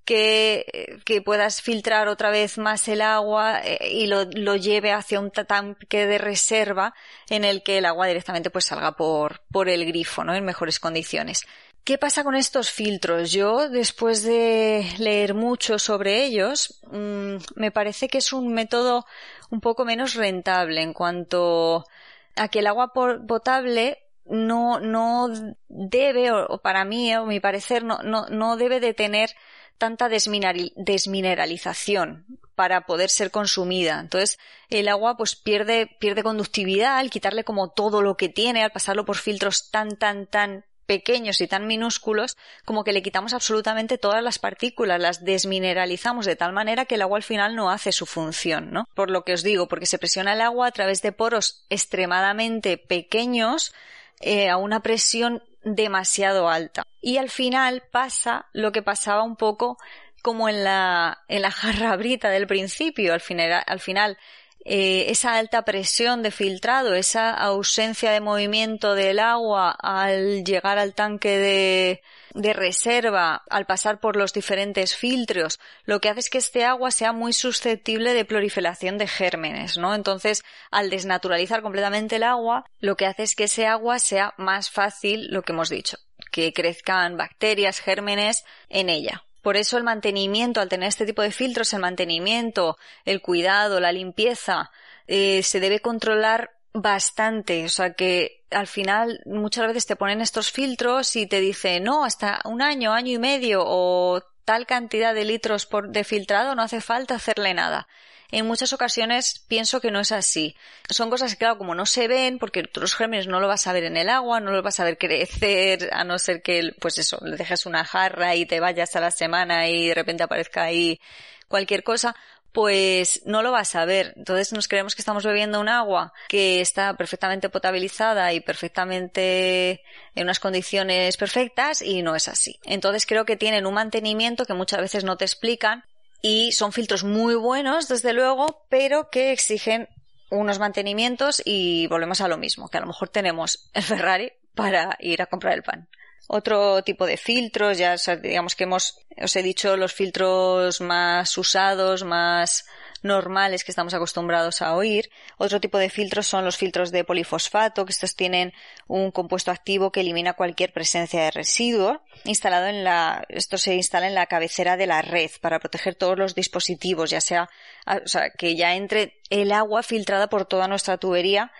que, 0.05 0.99
que, 1.05 1.21
puedas 1.21 1.61
filtrar 1.61 2.07
otra 2.07 2.31
vez 2.31 2.57
más 2.57 2.87
el 2.87 3.01
agua 3.01 3.61
eh, 3.63 3.91
y 3.91 4.07
lo, 4.07 4.25
lo, 4.25 4.55
lleve 4.55 4.91
hacia 4.91 5.19
un 5.19 5.29
tanque 5.29 6.07
de 6.07 6.17
reserva 6.17 6.95
en 7.29 7.43
el 7.43 7.61
que 7.61 7.77
el 7.77 7.85
agua 7.85 8.07
directamente 8.07 8.49
pues 8.49 8.65
salga 8.65 8.93
por, 8.93 9.41
por 9.51 9.69
el 9.69 9.85
grifo, 9.85 10.23
¿no? 10.23 10.33
En 10.33 10.43
mejores 10.43 10.79
condiciones. 10.79 11.45
¿Qué 11.89 11.97
pasa 11.97 12.23
con 12.23 12.35
estos 12.35 12.69
filtros? 12.69 13.31
Yo, 13.31 13.67
después 13.67 14.21
de 14.21 14.87
leer 14.99 15.33
mucho 15.33 15.79
sobre 15.79 16.23
ellos, 16.23 16.79
mm, 16.91 17.37
me 17.55 17.71
parece 17.71 18.07
que 18.07 18.19
es 18.19 18.31
un 18.31 18.53
método 18.53 19.07
un 19.49 19.59
poco 19.59 19.85
menos 19.85 20.13
rentable 20.13 20.83
en 20.83 20.93
cuanto 20.93 21.87
a 22.35 22.47
que 22.47 22.59
el 22.59 22.67
agua 22.67 22.93
potable 22.93 23.97
no, 24.25 24.79
no 24.79 25.29
debe, 25.67 26.31
o 26.31 26.59
para 26.59 26.85
mí, 26.85 27.15
o 27.15 27.25
mi 27.25 27.39
parecer, 27.39 27.83
no, 27.83 28.03
no, 28.03 28.55
debe 28.55 28.79
de 28.79 28.93
tener 28.93 29.31
tanta 29.79 30.09
desmineralización 30.09 32.27
para 32.53 32.81
poder 32.81 33.09
ser 33.09 33.31
consumida. 33.31 33.99
Entonces, 33.99 34.37
el 34.69 34.89
agua 34.89 35.17
pues 35.17 35.35
pierde, 35.35 35.87
pierde 35.99 36.21
conductividad 36.21 36.99
al 36.99 37.09
quitarle 37.09 37.43
como 37.43 37.71
todo 37.71 38.03
lo 38.03 38.15
que 38.15 38.29
tiene, 38.29 38.63
al 38.63 38.71
pasarlo 38.71 39.05
por 39.05 39.17
filtros 39.17 39.71
tan, 39.71 39.97
tan, 39.97 40.27
tan 40.27 40.65
pequeños 40.89 41.39
y 41.39 41.47
tan 41.47 41.67
minúsculos 41.67 42.35
como 42.65 42.83
que 42.83 42.93
le 42.93 43.03
quitamos 43.03 43.35
absolutamente 43.35 43.99
todas 43.99 44.23
las 44.23 44.39
partículas, 44.39 44.99
las 44.99 45.23
desmineralizamos 45.23 46.25
de 46.25 46.35
tal 46.35 46.51
manera 46.51 46.85
que 46.85 46.95
el 46.95 47.03
agua 47.03 47.17
al 47.17 47.23
final 47.23 47.55
no 47.55 47.69
hace 47.69 47.91
su 47.91 48.07
función, 48.07 48.71
¿no? 48.71 48.89
Por 48.95 49.11
lo 49.11 49.23
que 49.23 49.33
os 49.33 49.43
digo, 49.43 49.67
porque 49.67 49.85
se 49.85 49.99
presiona 49.99 50.33
el 50.33 50.41
agua 50.41 50.65
a 50.65 50.71
través 50.71 51.03
de 51.03 51.11
poros 51.11 51.63
extremadamente 51.69 52.79
pequeños 52.79 53.71
eh, 54.19 54.49
a 54.49 54.57
una 54.57 54.79
presión 54.79 55.43
demasiado 55.63 56.49
alta. 56.49 56.81
Y 57.01 57.17
al 57.17 57.29
final 57.29 57.83
pasa 57.91 58.47
lo 58.51 58.71
que 58.71 58.81
pasaba 58.81 59.21
un 59.21 59.35
poco 59.35 59.77
como 60.23 60.49
en 60.49 60.63
la, 60.63 61.19
en 61.27 61.43
la 61.43 61.51
jarra 61.61 61.95
brita 61.97 62.31
del 62.31 62.47
principio. 62.47 63.13
Al 63.13 63.21
final 63.21 64.17
eh, 64.65 65.05
esa 65.09 65.35
alta 65.35 65.63
presión 65.63 66.21
de 66.21 66.31
filtrado, 66.31 66.93
esa 66.93 67.31
ausencia 67.31 68.11
de 68.11 68.19
movimiento 68.19 68.93
del 68.93 69.19
agua 69.19 69.71
al 69.71 70.43
llegar 70.43 70.77
al 70.77 70.93
tanque 70.93 71.37
de, 71.37 72.01
de 72.33 72.53
reserva, 72.53 73.43
al 73.49 73.65
pasar 73.65 73.99
por 73.99 74.15
los 74.15 74.33
diferentes 74.33 74.95
filtros, 74.95 75.59
lo 75.85 76.01
que 76.01 76.09
hace 76.09 76.19
es 76.19 76.29
que 76.29 76.37
este 76.39 76.65
agua 76.65 76.91
sea 76.91 77.13
muy 77.13 77.33
susceptible 77.33 78.13
de 78.13 78.25
proliferación 78.25 78.97
de 78.97 79.07
gérmenes, 79.07 79.77
¿no? 79.77 79.95
Entonces, 79.95 80.43
al 80.71 80.89
desnaturalizar 80.89 81.61
completamente 81.61 82.17
el 82.17 82.23
agua, 82.23 82.65
lo 82.79 82.97
que 82.97 83.05
hace 83.05 83.23
es 83.23 83.35
que 83.35 83.45
ese 83.45 83.65
agua 83.65 83.99
sea 83.99 84.33
más 84.37 84.69
fácil, 84.69 85.27
lo 85.31 85.41
que 85.41 85.53
hemos 85.53 85.69
dicho, 85.69 85.97
que 86.31 86.53
crezcan 86.53 87.17
bacterias, 87.17 87.79
gérmenes 87.79 88.43
en 88.67 88.89
ella. 88.89 89.23
Por 89.41 89.57
eso 89.57 89.77
el 89.77 89.83
mantenimiento, 89.83 90.61
al 90.61 90.69
tener 90.69 90.89
este 90.89 91.05
tipo 91.05 91.21
de 91.21 91.31
filtros, 91.31 91.73
el 91.73 91.79
mantenimiento, 91.79 92.77
el 93.05 93.21
cuidado, 93.21 93.79
la 93.79 93.91
limpieza, 93.91 94.71
eh, 95.07 95.43
se 95.43 95.59
debe 95.59 95.79
controlar 95.79 96.51
bastante. 96.73 97.65
O 97.65 97.69
sea 97.69 97.93
que 97.93 98.43
al 98.51 98.67
final 98.67 99.21
muchas 99.25 99.67
veces 99.67 99.85
te 99.85 99.95
ponen 99.95 100.21
estos 100.21 100.51
filtros 100.51 101.15
y 101.15 101.27
te 101.27 101.39
dicen 101.39 101.83
no, 101.83 102.03
hasta 102.03 102.41
un 102.45 102.61
año, 102.61 102.93
año 102.93 103.13
y 103.13 103.19
medio 103.19 103.63
o 103.65 104.21
tal 104.45 104.65
cantidad 104.65 105.13
de 105.13 105.25
litros 105.25 105.65
por, 105.65 105.89
de 105.89 106.03
filtrado 106.03 106.55
no 106.55 106.63
hace 106.63 106.81
falta 106.81 107.15
hacerle 107.15 107.53
nada. 107.53 107.87
En 108.31 108.45
muchas 108.45 108.73
ocasiones 108.73 109.43
pienso 109.47 109.81
que 109.81 109.89
no 109.89 109.99
es 109.99 110.11
así. 110.11 110.55
Son 110.89 111.09
cosas 111.09 111.31
que, 111.31 111.37
claro, 111.37 111.57
como 111.57 111.73
no 111.73 111.85
se 111.87 112.07
ven, 112.07 112.37
porque 112.37 112.63
tú 112.63 112.79
los 112.79 112.95
gérmenes 112.95 113.27
no 113.27 113.39
lo 113.39 113.47
vas 113.47 113.65
a 113.65 113.73
ver 113.73 113.85
en 113.85 113.97
el 113.97 114.09
agua, 114.09 114.39
no 114.39 114.51
lo 114.51 114.61
vas 114.61 114.79
a 114.79 114.83
ver 114.83 114.97
crecer, 114.99 115.89
a 115.91 116.03
no 116.03 116.19
ser 116.19 116.43
que, 116.43 116.71
pues 116.79 116.99
eso, 116.99 117.17
le 117.23 117.37
dejes 117.37 117.65
una 117.65 117.83
jarra 117.83 118.35
y 118.35 118.45
te 118.45 118.59
vayas 118.59 118.95
a 118.95 118.99
la 118.99 119.11
semana 119.11 119.67
y 119.67 119.87
de 119.87 119.95
repente 119.95 120.23
aparezca 120.23 120.63
ahí 120.63 120.99
cualquier 121.47 121.83
cosa, 121.83 122.15
pues 122.51 123.21
no 123.25 123.41
lo 123.41 123.51
vas 123.51 123.75
a 123.75 123.85
ver. 123.85 124.13
Entonces 124.15 124.53
nos 124.53 124.67
creemos 124.67 124.95
que 124.95 125.01
estamos 125.01 125.23
bebiendo 125.23 125.59
un 125.59 125.69
agua 125.69 126.13
que 126.27 126.61
está 126.61 126.93
perfectamente 126.95 127.49
potabilizada 127.49 128.33
y 128.33 128.41
perfectamente 128.41 129.81
en 130.15 130.23
unas 130.23 130.39
condiciones 130.39 131.17
perfectas 131.17 131.81
y 131.81 132.01
no 132.01 132.15
es 132.15 132.27
así. 132.27 132.59
Entonces 132.63 133.05
creo 133.05 133.25
que 133.25 133.37
tienen 133.37 133.65
un 133.65 133.73
mantenimiento 133.73 134.45
que 134.45 134.53
muchas 134.53 134.81
veces 134.81 135.03
no 135.03 135.17
te 135.17 135.25
explican 135.25 135.83
y 136.21 136.51
son 136.51 136.71
filtros 136.71 137.03
muy 137.03 137.35
buenos, 137.35 137.87
desde 137.87 138.13
luego, 138.13 138.65
pero 138.69 139.09
que 139.09 139.31
exigen 139.31 139.87
unos 140.29 140.59
mantenimientos 140.59 141.41
y 141.43 141.87
volvemos 141.87 142.21
a 142.21 142.27
lo 142.27 142.37
mismo, 142.37 142.69
que 142.69 142.77
a 142.77 142.81
lo 142.81 142.87
mejor 142.87 143.09
tenemos 143.09 143.69
el 143.73 143.83
Ferrari 143.83 144.31
para 144.53 144.97
ir 144.99 145.21
a 145.21 145.27
comprar 145.27 145.53
el 145.53 145.63
pan. 145.63 145.87
Otro 146.27 146.83
tipo 146.83 147.07
de 147.07 147.17
filtros, 147.17 147.77
ya 147.79 147.95
digamos 148.21 148.55
que 148.55 148.65
hemos, 148.65 148.99
os 149.19 149.35
he 149.35 149.41
dicho 149.41 149.75
los 149.77 149.93
filtros 149.93 150.79
más 150.79 151.35
usados, 151.37 152.03
más 152.03 152.65
normales 153.03 153.63
que 153.63 153.71
estamos 153.71 153.93
acostumbrados 153.93 154.61
a 154.61 154.75
oír. 154.75 155.09
Otro 155.37 155.59
tipo 155.59 155.77
de 155.77 155.89
filtros 155.89 156.27
son 156.27 156.45
los 156.45 156.57
filtros 156.57 156.91
de 156.91 157.03
polifosfato, 157.03 157.85
que 157.85 157.91
estos 157.91 158.15
tienen 158.15 158.53
un 158.87 159.11
compuesto 159.11 159.51
activo 159.51 159.91
que 159.91 160.01
elimina 160.01 160.33
cualquier 160.33 160.73
presencia 160.73 161.23
de 161.23 161.31
residuo. 161.31 162.01
Instalado 162.25 162.67
en 162.67 162.83
la, 162.83 163.23
esto 163.29 163.57
se 163.57 163.75
instala 163.75 164.07
en 164.07 164.15
la 164.15 164.27
cabecera 164.27 164.77
de 164.77 164.87
la 164.87 165.01
red 165.01 165.31
para 165.41 165.59
proteger 165.59 165.95
todos 165.95 166.17
los 166.17 166.35
dispositivos, 166.35 167.09
ya 167.09 167.21
sea, 167.21 167.49
o 167.85 168.07
sea, 168.07 168.31
que 168.31 168.55
ya 168.55 168.75
entre 168.75 169.19
el 169.29 169.51
agua 169.51 169.83
filtrada 169.83 170.27
por 170.27 170.45
toda 170.45 170.67
nuestra 170.67 170.97
tubería 170.97 171.51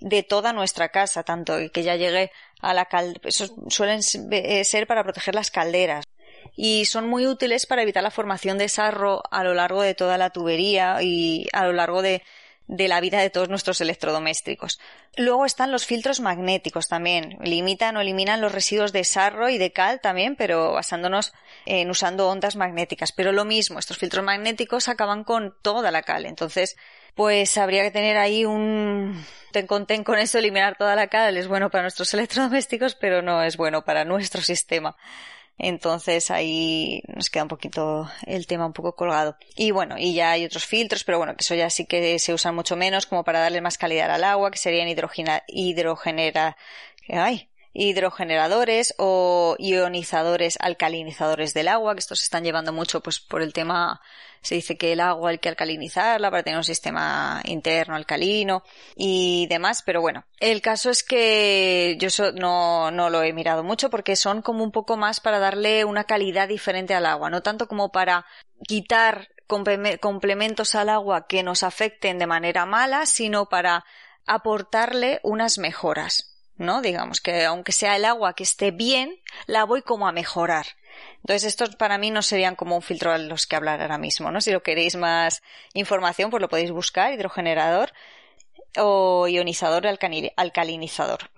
de 0.00 0.22
toda 0.22 0.52
nuestra 0.52 0.90
casa, 0.90 1.24
tanto 1.24 1.56
que 1.72 1.82
ya 1.82 1.96
llegue 1.96 2.30
a 2.60 2.72
la 2.74 2.84
caldera. 2.84 3.20
Eso 3.24 3.54
suelen 3.68 4.00
eh, 4.30 4.64
ser 4.64 4.86
para 4.86 5.02
proteger 5.02 5.34
las 5.34 5.50
calderas 5.50 6.04
y 6.60 6.86
son 6.86 7.06
muy 7.06 7.24
útiles 7.24 7.66
para 7.66 7.82
evitar 7.82 8.02
la 8.02 8.10
formación 8.10 8.58
de 8.58 8.68
sarro 8.68 9.22
a 9.30 9.44
lo 9.44 9.54
largo 9.54 9.80
de 9.80 9.94
toda 9.94 10.18
la 10.18 10.30
tubería 10.30 11.00
y 11.00 11.46
a 11.52 11.64
lo 11.64 11.72
largo 11.72 12.02
de, 12.02 12.24
la 12.66 13.00
vida 13.00 13.20
de 13.20 13.30
todos 13.30 13.48
nuestros 13.48 13.80
electrodomésticos. 13.80 14.80
Luego 15.16 15.46
están 15.46 15.70
los 15.70 15.86
filtros 15.86 16.18
magnéticos 16.18 16.88
también. 16.88 17.38
Limitan 17.44 17.96
o 17.96 18.00
eliminan 18.00 18.40
los 18.40 18.50
residuos 18.50 18.92
de 18.92 19.04
sarro 19.04 19.48
y 19.48 19.56
de 19.56 19.72
cal 19.72 20.00
también, 20.00 20.34
pero 20.34 20.72
basándonos 20.72 21.32
en 21.64 21.90
usando 21.90 22.28
ondas 22.28 22.56
magnéticas. 22.56 23.12
Pero 23.12 23.30
lo 23.30 23.44
mismo, 23.44 23.78
estos 23.78 23.96
filtros 23.96 24.24
magnéticos 24.24 24.88
acaban 24.88 25.22
con 25.22 25.54
toda 25.62 25.92
la 25.92 26.02
cal. 26.02 26.26
Entonces, 26.26 26.76
pues 27.14 27.56
habría 27.56 27.84
que 27.84 27.92
tener 27.92 28.18
ahí 28.18 28.44
un 28.44 29.24
ten 29.52 29.68
con 29.68 29.86
ten 29.86 30.02
con 30.02 30.18
eso, 30.18 30.38
eliminar 30.38 30.76
toda 30.76 30.96
la 30.96 31.06
cal 31.06 31.36
es 31.36 31.46
bueno 31.46 31.70
para 31.70 31.82
nuestros 31.82 32.12
electrodomésticos, 32.14 32.96
pero 32.96 33.22
no 33.22 33.44
es 33.44 33.56
bueno 33.56 33.84
para 33.84 34.04
nuestro 34.04 34.42
sistema. 34.42 34.96
Entonces 35.58 36.30
ahí 36.30 37.02
nos 37.08 37.30
queda 37.30 37.42
un 37.42 37.48
poquito 37.48 38.08
el 38.26 38.46
tema 38.46 38.66
un 38.66 38.72
poco 38.72 38.94
colgado. 38.94 39.36
Y 39.56 39.72
bueno, 39.72 39.96
y 39.98 40.14
ya 40.14 40.30
hay 40.32 40.44
otros 40.44 40.64
filtros, 40.64 41.04
pero 41.04 41.18
bueno, 41.18 41.34
que 41.36 41.42
eso 41.42 41.54
ya 41.54 41.68
sí 41.68 41.84
que 41.86 42.18
se 42.18 42.32
usan 42.32 42.54
mucho 42.54 42.76
menos 42.76 43.06
como 43.06 43.24
para 43.24 43.40
darle 43.40 43.60
más 43.60 43.76
calidad 43.78 44.10
al 44.10 44.24
agua, 44.24 44.50
que 44.50 44.58
serían 44.58 44.88
hidrogena, 44.88 45.42
hidrogenera, 45.48 46.56
ay, 47.08 47.48
hidrogeneradores 47.78 48.92
o 48.98 49.54
ionizadores 49.58 50.58
alcalinizadores 50.60 51.54
del 51.54 51.68
agua, 51.68 51.94
que 51.94 52.00
estos 52.00 52.18
se 52.18 52.24
están 52.24 52.42
llevando 52.42 52.72
mucho 52.72 53.00
pues 53.00 53.20
por 53.20 53.40
el 53.40 53.52
tema 53.52 54.00
se 54.42 54.56
dice 54.56 54.76
que 54.76 54.92
el 54.92 55.00
agua 55.00 55.30
hay 55.30 55.38
que 55.38 55.48
alcalinizarla 55.48 56.30
para 56.30 56.42
tener 56.42 56.56
un 56.56 56.64
sistema 56.64 57.40
interno 57.44 57.94
alcalino 57.94 58.64
y 58.96 59.46
demás, 59.48 59.82
pero 59.86 60.00
bueno, 60.00 60.24
el 60.40 60.60
caso 60.60 60.90
es 60.90 61.04
que 61.04 61.96
yo 62.00 62.08
no, 62.32 62.90
no 62.90 63.10
lo 63.10 63.22
he 63.22 63.32
mirado 63.32 63.62
mucho 63.62 63.90
porque 63.90 64.16
son 64.16 64.42
como 64.42 64.64
un 64.64 64.72
poco 64.72 64.96
más 64.96 65.20
para 65.20 65.38
darle 65.38 65.84
una 65.84 66.04
calidad 66.04 66.48
diferente 66.48 66.94
al 66.94 67.06
agua, 67.06 67.30
no 67.30 67.42
tanto 67.42 67.68
como 67.68 67.92
para 67.92 68.26
quitar 68.66 69.28
complementos 69.46 70.74
al 70.74 70.88
agua 70.88 71.26
que 71.28 71.44
nos 71.44 71.62
afecten 71.62 72.18
de 72.18 72.26
manera 72.26 72.66
mala, 72.66 73.06
sino 73.06 73.48
para 73.48 73.84
aportarle 74.26 75.20
unas 75.22 75.58
mejoras. 75.58 76.37
¿No? 76.58 76.82
Digamos 76.82 77.20
que 77.20 77.44
aunque 77.44 77.72
sea 77.72 77.96
el 77.96 78.04
agua 78.04 78.34
que 78.34 78.42
esté 78.42 78.70
bien, 78.70 79.20
la 79.46 79.64
voy 79.64 79.82
como 79.82 80.06
a 80.06 80.12
mejorar. 80.12 80.66
Entonces, 81.18 81.44
estos 81.44 81.76
para 81.76 81.98
mí 81.98 82.10
no 82.10 82.22
serían 82.22 82.56
como 82.56 82.76
un 82.76 82.82
filtro 82.82 83.12
a 83.12 83.18
los 83.18 83.46
que 83.46 83.56
hablar 83.56 83.80
ahora 83.80 83.98
mismo, 83.98 84.30
¿no? 84.30 84.40
Si 84.40 84.50
lo 84.50 84.62
queréis 84.62 84.96
más 84.96 85.42
información, 85.74 86.30
pues 86.30 86.40
lo 86.40 86.48
podéis 86.48 86.70
buscar, 86.70 87.12
hidrogenerador 87.12 87.92
o 88.76 89.28
ionizador 89.28 89.86
alcalinizador. 89.86 91.30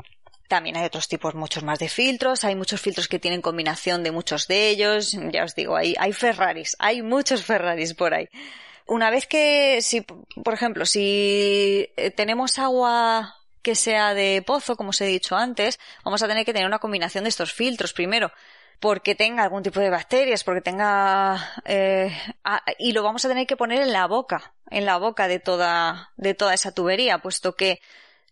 También 0.49 0.77
hay 0.77 0.85
otros 0.85 1.07
tipos 1.07 1.35
muchos 1.35 1.63
más 1.63 1.79
de 1.79 1.89
filtros, 1.89 2.45
hay 2.45 2.57
muchos 2.57 2.81
filtros 2.81 3.07
que 3.07 3.21
tienen 3.21 3.41
combinación 3.41 4.03
de 4.03 4.11
muchos 4.11 4.49
de 4.49 4.69
ellos, 4.71 5.17
ya 5.31 5.45
os 5.45 5.55
digo, 5.55 5.77
hay, 5.77 5.95
hay 5.99 6.13
Ferraris, 6.13 6.77
hay 6.81 7.03
muchos 7.03 7.45
Ferraris 7.45 7.95
por 7.95 8.15
ahí. 8.15 8.29
Una 8.87 9.11
vez 9.11 9.29
que, 9.29 9.81
si, 9.83 10.01
por 10.01 10.53
ejemplo, 10.53 10.85
si 10.85 11.89
eh, 11.97 12.11
tenemos 12.11 12.59
agua 12.59 13.40
que 13.63 13.75
sea 13.75 14.15
de 14.15 14.43
pozo, 14.47 14.77
como 14.77 14.91
os 14.91 15.01
he 15.01 15.07
dicho 15.07 15.37
antes, 15.37 15.79
vamos 16.05 16.23
a 16.23 16.29
tener 16.29 16.45
que 16.45 16.53
tener 16.53 16.67
una 16.67 16.79
combinación 16.79 17.25
de 17.25 17.31
estos 17.31 17.53
filtros 17.53 17.93
primero 17.93 18.33
porque 18.81 19.15
tenga 19.15 19.43
algún 19.43 19.63
tipo 19.63 19.79
de 19.79 19.91
bacterias, 19.91 20.43
porque 20.43 20.63
tenga 20.63 21.53
eh, 21.67 22.17
y 22.79 22.93
lo 22.93 23.03
vamos 23.03 23.25
a 23.25 23.29
tener 23.29 23.47
que 23.47 23.57
poner 23.57 23.83
en 23.83 23.93
la 23.93 24.07
boca, 24.07 24.55
en 24.71 24.87
la 24.87 24.97
boca 24.97 25.29
de 25.29 25.39
toda 25.39 26.13
de 26.17 26.35
toda 26.35 26.55
esa 26.55 26.73
tubería, 26.73 27.19
puesto 27.19 27.55
que 27.55 27.81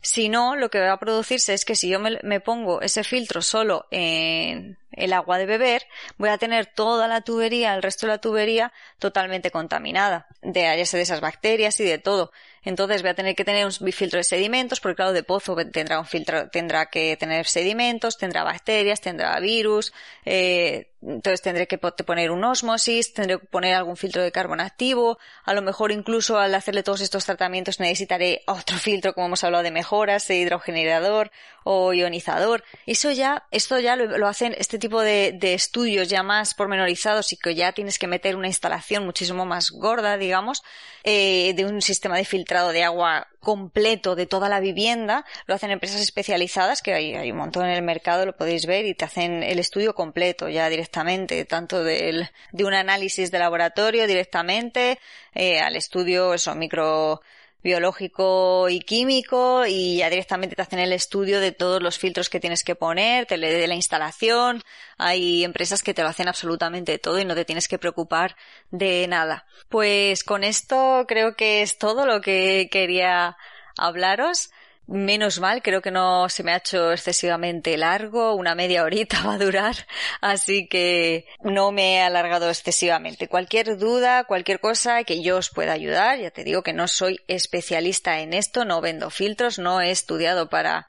si 0.01 0.29
no, 0.29 0.57
lo 0.57 0.71
que 0.71 0.81
va 0.81 0.93
a 0.93 0.99
producirse 0.99 1.55
es 1.55 1.65
que 1.65 1.75
si 1.75 1.89
yo 1.89 1.99
me, 2.01 2.41
pongo 2.41 2.81
ese 2.81 3.05
filtro 3.05 3.43
solo 3.43 3.87
en 3.91 4.79
el 4.93 5.13
agua 5.13 5.39
de 5.39 5.47
beber, 5.47 5.83
voy 6.17 6.31
a 6.31 6.39
tener 6.39 6.67
toda 6.67 7.09
la 7.09 7.21
tubería, 7.21 7.75
el 7.75 7.83
resto 7.83 8.07
de 8.07 8.13
la 8.13 8.19
tubería 8.19 8.73
totalmente 8.99 9.51
contaminada, 9.51 10.27
de 10.43 10.67
hallarse 10.67 10.97
de 10.97 11.03
esas 11.03 11.21
bacterias 11.21 11.79
y 11.81 11.85
de 11.85 11.99
todo. 11.99 12.33
Entonces 12.65 13.03
voy 13.03 13.11
a 13.11 13.15
tener 13.15 13.35
que 13.35 13.45
tener 13.45 13.65
un 13.65 13.73
filtro 13.73 14.19
de 14.19 14.25
sedimentos, 14.25 14.81
porque 14.81 14.97
claro, 14.97 15.13
de 15.13 15.23
pozo 15.23 15.57
tendrá 15.73 15.99
un 15.99 16.07
filtro, 16.07 16.49
tendrá 16.51 16.87
que 16.87 17.17
tener 17.17 17.47
sedimentos, 17.47 18.19
tendrá 18.19 18.45
bacterias, 18.45 19.01
tendrá 19.01 19.39
virus, 19.41 19.93
eh, 20.25 20.91
entonces 21.01 21.41
tendré 21.43 21.69
que 21.69 21.79
poner 21.79 22.31
un 22.33 22.43
osmosis, 22.43 23.15
tendré 23.15 23.39
que 23.39 23.47
poner 23.47 23.75
algún 23.75 23.97
filtro 23.97 24.21
de 24.21 24.33
carbono 24.33 24.65
activo, 24.65 25.19
a 25.45 25.55
lo 25.55 25.63
mejor 25.63 25.93
incluso 25.93 26.39
al 26.39 26.55
hacerle 26.55 26.83
todos 26.83 27.01
estos 27.01 27.25
tratamientos 27.25 27.79
necesitaré 27.79 28.43
otro 28.47 28.77
filtro, 28.77 29.15
como 29.15 29.29
hemos 29.29 29.45
hablado 29.45 29.63
de 29.63 29.71
mejoras, 29.71 30.27
de 30.27 30.37
hidrogenerador 30.37 31.31
o 31.63 31.93
ionizador. 31.93 32.65
Eso 32.87 33.13
ya, 33.13 33.47
esto 33.51 33.79
ya 33.79 33.95
lo, 33.95 34.27
hacen 34.27 34.55
este 34.59 34.78
tipo 34.79 35.03
de, 35.03 35.33
de, 35.33 35.55
estudios 35.55 36.09
ya 36.09 36.23
más 36.23 36.55
pormenorizados 36.55 37.33
y 37.33 37.37
que 37.37 37.55
ya 37.55 37.73
tienes 37.73 37.99
que 37.99 38.07
meter 38.07 38.37
una 38.37 38.47
instalación 38.47 39.05
muchísimo 39.05 39.45
más 39.45 39.71
gorda, 39.71 40.17
digamos, 40.17 40.63
eh, 41.05 41.55
de 41.55 41.65
un 41.65 41.81
sistema 41.81 42.17
de 42.17 42.25
filtrado 42.25 42.73
de 42.73 42.85
agua 42.85 43.29
completo 43.41 44.15
de 44.17 44.27
toda 44.27 44.49
la 44.49 44.61
vivienda, 44.61 45.25
lo 45.47 45.55
hacen 45.55 45.71
empresas 45.71 46.01
especializadas, 46.01 46.83
que 46.83 46.93
hay, 46.93 47.15
hay 47.15 47.31
un 47.31 47.39
montón 47.39 47.65
en 47.67 47.73
el 47.73 47.83
mercado, 47.83 48.27
lo 48.27 48.37
podéis 48.37 48.67
ver, 48.67 48.85
y 48.85 48.95
te 48.95 49.05
hacen 49.05 49.43
el 49.43 49.59
estudio 49.59 49.95
completo 49.95 50.49
ya 50.49 50.69
directamente, 50.69 51.45
tanto 51.45 51.85
del, 51.85 52.29
de 52.53 52.65
un 52.65 52.75
análisis 52.75 53.31
de 53.31 53.39
laboratorio 53.39 54.07
directamente, 54.07 54.99
eh, 55.35 55.61
al 55.61 55.77
estudio, 55.77 56.35
eso, 56.35 56.55
micro, 56.55 57.23
biológico 57.63 58.69
y 58.69 58.81
químico 58.81 59.67
y 59.67 59.99
ya 59.99 60.11
directamente 60.11 60.55
te 60.57 60.63
hacen 60.63 60.79
el 60.79 60.93
estudio 60.93 61.41
de 61.41 61.53
todos 61.53 61.83
los 61.83 61.99
filtros 61.99 62.31
que 62.31 62.41
tienes 62.41 62.63
que 62.63 62.75
poner, 62.75 63.27
te 63.27 63.37
le 63.37 63.53
de 63.53 63.67
la 63.67 63.75
instalación. 63.75 64.63
Hay 64.97 65.45
empresas 65.45 65.83
que 65.83 65.95
te 65.95 66.03
lo 66.03 66.09
hacen 66.09 66.29
absolutamente 66.29 66.99
todo 66.99 67.19
y 67.19 67.25
no 67.25 67.35
te 67.35 67.45
tienes 67.45 67.69
que 67.69 67.79
preocupar 67.79 68.37
de 68.71 69.07
nada. 69.09 69.47
Pues 69.69 70.25
con 70.25 70.45
esto 70.45 71.05
creo 71.09 71.35
que 71.35 71.63
es 71.63 71.79
todo 71.79 72.07
lo 72.07 72.21
que 72.21 72.69
quería 72.71 73.37
hablaros. 73.77 74.51
Menos 74.91 75.39
mal, 75.39 75.61
creo 75.61 75.83
que 75.83 75.91
no 75.91 76.31
se 76.31 76.43
me 76.43 76.53
ha 76.53 76.57
hecho 76.57 76.93
excesivamente 76.93 77.77
largo, 77.77 78.33
una 78.33 78.55
media 78.55 78.85
horita 78.85 79.23
va 79.27 79.35
a 79.35 79.39
durar, 79.39 79.77
así 80.23 80.67
que 80.67 81.27
no 81.43 81.73
me 81.73 81.97
he 81.97 82.01
alargado 82.01 82.49
excesivamente. 82.49 83.29
Cualquier 83.29 83.77
duda, 83.77 84.25
cualquier 84.25 84.61
cosa 84.61 85.05
que 85.05 85.23
yo 85.23 85.37
os 85.37 85.51
pueda 85.51 85.75
ayudar, 85.75 86.19
ya 86.19 86.31
te 86.31 86.43
digo 86.43 86.63
que 86.63 86.73
no 86.73 86.89
soy 86.89 87.21
especialista 87.29 88.21
en 88.21 88.33
esto, 88.33 88.65
no 88.65 88.81
vendo 88.81 89.11
filtros, 89.11 89.59
no 89.59 89.83
he 89.83 89.91
estudiado 89.91 90.49
para 90.49 90.89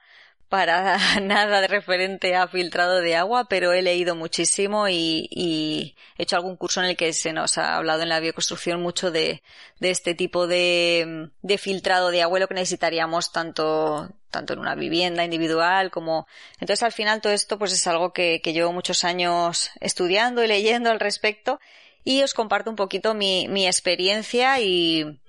para 0.49 0.97
nada 1.21 1.61
de 1.61 1.67
referente 1.67 2.35
a 2.35 2.47
filtrado 2.47 2.99
de 3.01 3.15
agua, 3.15 3.45
pero 3.47 3.71
he 3.71 3.81
leído 3.81 4.15
muchísimo 4.15 4.89
y, 4.89 5.95
he 6.17 6.23
hecho 6.23 6.35
algún 6.35 6.57
curso 6.57 6.81
en 6.81 6.87
el 6.87 6.97
que 6.97 7.13
se 7.13 7.31
nos 7.31 7.57
ha 7.57 7.77
hablado 7.77 8.01
en 8.01 8.09
la 8.09 8.19
bioconstrucción 8.19 8.81
mucho 8.81 9.11
de, 9.11 9.41
este 9.79 10.15
tipo 10.15 10.47
de, 10.47 11.29
filtrado 11.59 12.09
de 12.09 12.23
agua 12.23 12.39
y 12.39 12.41
lo 12.41 12.47
que 12.47 12.55
necesitaríamos 12.55 13.31
tanto, 13.31 14.09
tanto 14.31 14.53
en 14.53 14.59
una 14.59 14.75
vivienda 14.75 15.23
individual 15.23 15.91
como 15.91 16.27
entonces 16.59 16.83
al 16.83 16.91
final 16.91 17.21
todo 17.21 17.33
esto 17.33 17.57
pues 17.57 17.71
es 17.71 17.87
algo 17.87 18.11
que, 18.11 18.41
que 18.41 18.53
llevo 18.53 18.73
muchos 18.73 19.03
años 19.03 19.71
estudiando 19.79 20.43
y 20.43 20.47
leyendo 20.47 20.89
al 20.89 20.99
respecto 20.99 21.59
y 22.03 22.23
os 22.23 22.33
comparto 22.33 22.69
un 22.69 22.75
poquito 22.75 23.13
mi, 23.13 23.47
mi 23.47 23.67
experiencia 23.67 24.59
y, 24.59 25.19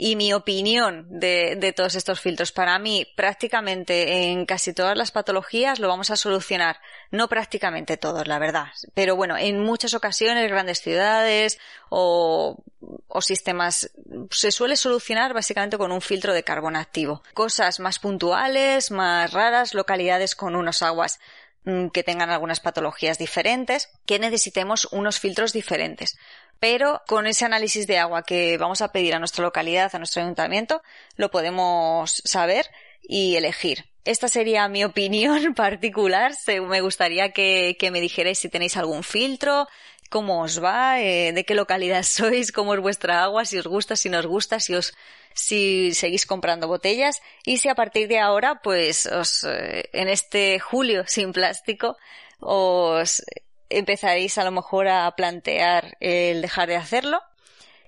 y 0.00 0.14
mi 0.14 0.32
opinión 0.32 1.06
de, 1.10 1.74
todos 1.76 1.96
estos 1.96 2.20
filtros. 2.20 2.52
Para 2.52 2.78
mí, 2.78 3.06
prácticamente 3.16 4.30
en 4.30 4.46
casi 4.46 4.72
todas 4.72 4.96
las 4.96 5.10
patologías 5.10 5.80
lo 5.80 5.88
vamos 5.88 6.10
a 6.10 6.16
solucionar. 6.16 6.80
No 7.10 7.28
prácticamente 7.28 7.96
todos, 7.96 8.28
la 8.28 8.38
verdad. 8.38 8.68
Pero 8.94 9.16
bueno, 9.16 9.36
en 9.36 9.58
muchas 9.58 9.94
ocasiones, 9.94 10.48
grandes 10.48 10.80
ciudades 10.80 11.58
o, 11.88 12.62
o 13.08 13.20
sistemas, 13.20 13.90
se 14.30 14.52
suele 14.52 14.76
solucionar 14.76 15.34
básicamente 15.34 15.78
con 15.78 15.90
un 15.90 16.00
filtro 16.00 16.32
de 16.32 16.44
carbono 16.44 16.78
activo. 16.78 17.24
Cosas 17.34 17.80
más 17.80 17.98
puntuales, 17.98 18.92
más 18.92 19.32
raras, 19.32 19.74
localidades 19.74 20.36
con 20.36 20.54
unos 20.54 20.82
aguas 20.82 21.18
mm, 21.64 21.88
que 21.88 22.04
tengan 22.04 22.30
algunas 22.30 22.60
patologías 22.60 23.18
diferentes, 23.18 23.90
que 24.06 24.20
necesitemos 24.20 24.86
unos 24.92 25.18
filtros 25.18 25.52
diferentes 25.52 26.16
pero 26.60 27.02
con 27.06 27.26
ese 27.26 27.44
análisis 27.44 27.86
de 27.86 27.98
agua 27.98 28.22
que 28.22 28.58
vamos 28.58 28.82
a 28.82 28.92
pedir 28.92 29.14
a 29.14 29.18
nuestra 29.18 29.44
localidad, 29.44 29.94
a 29.94 29.98
nuestro 29.98 30.22
ayuntamiento, 30.22 30.82
lo 31.16 31.30
podemos 31.30 32.22
saber 32.24 32.66
y 33.02 33.36
elegir. 33.36 33.84
Esta 34.04 34.28
sería 34.28 34.68
mi 34.68 34.84
opinión 34.92 35.54
particular. 35.54 36.32
Me 36.68 36.80
gustaría 36.80 37.32
que, 37.32 37.76
me 37.92 38.00
dijerais 38.00 38.38
si 38.38 38.48
tenéis 38.48 38.76
algún 38.76 39.02
filtro, 39.02 39.68
cómo 40.10 40.42
os 40.42 40.62
va, 40.62 41.00
eh, 41.00 41.32
de 41.32 41.44
qué 41.44 41.54
localidad 41.54 42.02
sois, 42.04 42.50
cómo 42.52 42.74
es 42.74 42.80
vuestra 42.80 43.22
agua, 43.22 43.44
si 43.44 43.58
os 43.58 43.66
gusta, 43.66 43.96
si 43.96 44.08
no 44.08 44.18
os 44.18 44.26
gusta, 44.26 44.60
si 44.60 44.74
os 44.74 44.94
si 45.34 45.94
seguís 45.94 46.26
comprando 46.26 46.66
botellas 46.66 47.20
y 47.44 47.58
si 47.58 47.68
a 47.68 47.76
partir 47.76 48.08
de 48.08 48.18
ahora, 48.18 48.60
pues 48.60 49.06
os, 49.06 49.44
eh, 49.44 49.88
en 49.92 50.08
este 50.08 50.58
julio 50.58 51.04
sin 51.06 51.32
plástico, 51.32 51.96
os 52.40 53.22
empezaréis 53.70 54.38
a 54.38 54.44
lo 54.44 54.50
mejor 54.50 54.88
a 54.88 55.10
plantear 55.16 55.96
el 56.00 56.42
dejar 56.42 56.68
de 56.68 56.76
hacerlo. 56.76 57.20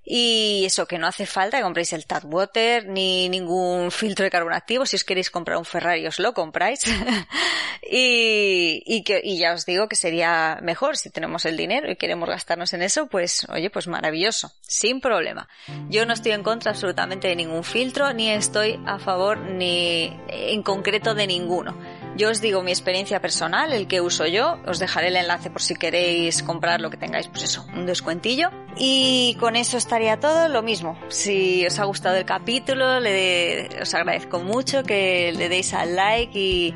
Y 0.02 0.64
eso, 0.64 0.86
que 0.86 0.98
no 0.98 1.06
hace 1.06 1.26
falta 1.26 1.58
que 1.58 1.62
compréis 1.62 1.92
el 1.92 2.06
Tap 2.06 2.24
Water 2.24 2.86
ni 2.88 3.28
ningún 3.28 3.90
filtro 3.90 4.24
de 4.24 4.30
carbono 4.30 4.56
activo. 4.56 4.86
Si 4.86 4.96
os 4.96 5.04
queréis 5.04 5.30
comprar 5.30 5.58
un 5.58 5.64
Ferrari, 5.64 6.06
os 6.06 6.18
lo 6.18 6.32
compráis. 6.32 6.80
y 7.82 9.38
ya 9.38 9.52
os 9.52 9.66
digo 9.66 9.88
que 9.88 9.96
sería 9.96 10.58
mejor 10.62 10.96
si 10.96 11.10
tenemos 11.10 11.44
el 11.44 11.56
dinero 11.56 11.90
y 11.90 11.96
queremos 11.96 12.28
gastarnos 12.28 12.72
en 12.72 12.82
eso, 12.82 13.08
pues 13.08 13.46
oye, 13.50 13.70
pues 13.70 13.88
maravilloso, 13.88 14.50
sin 14.62 15.00
problema. 15.00 15.48
Yo 15.90 16.06
no 16.06 16.14
estoy 16.14 16.32
en 16.32 16.42
contra 16.42 16.72
absolutamente 16.72 17.28
de 17.28 17.36
ningún 17.36 17.62
filtro, 17.62 18.12
ni 18.12 18.30
estoy 18.30 18.80
a 18.86 18.98
favor 18.98 19.38
ni 19.38 20.18
en 20.28 20.62
concreto 20.62 21.14
de 21.14 21.26
ninguno 21.26 21.76
yo 22.20 22.28
os 22.28 22.42
digo 22.42 22.62
mi 22.62 22.70
experiencia 22.70 23.18
personal, 23.22 23.72
el 23.72 23.87
que 23.87 24.02
uso 24.02 24.26
yo, 24.26 24.59
os 24.66 24.78
dejaré 24.78 25.09
el 25.09 25.16
enlace 25.16 25.48
por 25.48 25.62
si 25.62 25.74
queréis 25.74 26.42
comprar 26.42 26.78
lo 26.83 26.90
que 26.90 26.98
tengáis, 26.98 27.28
pues 27.28 27.44
eso, 27.44 27.64
un 27.74 27.87
descuentillo. 27.87 28.50
Y 28.76 29.38
con 29.40 29.56
eso 29.56 29.78
estaría 29.78 30.20
todo, 30.20 30.48
lo 30.48 30.62
mismo. 30.62 30.98
Si 31.09 31.66
os 31.66 31.78
ha 31.78 31.85
gustado 31.85 32.16
el 32.16 32.26
capítulo, 32.26 33.00
le 33.00 33.70
os 33.80 33.94
agradezco 33.94 34.38
mucho 34.38 34.83
que 34.83 35.33
le 35.35 35.48
deis 35.48 35.72
al 35.72 35.96
like 35.96 36.38
y, 36.38 36.74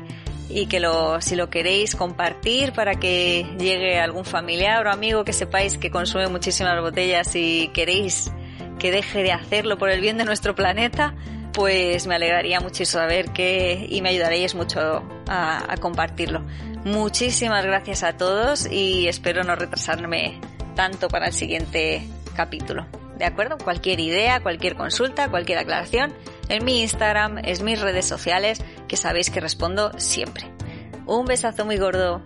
y 0.49 0.65
que 0.65 0.79
lo, 0.79 1.21
si 1.21 1.35
lo 1.35 1.51
queréis 1.51 1.95
compartir 1.95 2.73
para 2.73 2.95
que 2.95 3.45
llegue 3.59 3.99
algún 3.99 4.25
familiar 4.25 4.87
o 4.87 4.91
amigo 4.91 5.23
que 5.25 5.33
sepáis 5.33 5.77
que 5.77 5.91
consume 5.91 6.27
muchísimas 6.27 6.81
botellas 6.81 7.35
y 7.35 7.67
queréis 7.67 8.31
que 8.79 8.89
deje 8.89 9.21
de 9.21 9.31
hacerlo 9.31 9.77
por 9.77 9.91
el 9.91 10.01
bien 10.01 10.17
de 10.17 10.25
nuestro 10.25 10.55
planeta, 10.55 11.13
pues 11.55 12.05
me 12.05 12.15
alegraría 12.15 12.59
muchísimo 12.59 13.01
saber 13.01 13.31
que 13.31 13.87
y 13.89 14.01
me 14.01 14.09
ayudaréis 14.09 14.55
mucho 14.55 15.03
a, 15.27 15.71
a 15.71 15.77
compartirlo. 15.77 16.45
Muchísimas 16.83 17.65
gracias 17.65 18.03
a 18.03 18.17
todos 18.17 18.69
y 18.69 19.07
espero 19.07 19.43
no 19.43 19.55
retrasarme 19.55 20.39
tanto 20.75 21.07
para 21.07 21.27
el 21.27 21.33
siguiente 21.33 22.07
capítulo. 22.35 22.85
¿De 23.17 23.25
acuerdo? 23.25 23.57
Cualquier 23.57 24.01
idea, 24.01 24.41
cualquier 24.41 24.75
consulta, 24.75 25.29
cualquier 25.29 25.59
aclaración, 25.59 26.13
en 26.49 26.65
mi 26.65 26.81
Instagram, 26.81 27.39
es 27.39 27.61
mis 27.61 27.79
redes 27.79 28.05
sociales, 28.05 28.61
que 28.87 28.97
sabéis 28.97 29.29
que 29.29 29.39
respondo 29.39 29.91
siempre. 29.97 30.51
Un 31.05 31.25
besazo 31.25 31.65
muy 31.65 31.77
gordo. 31.77 32.21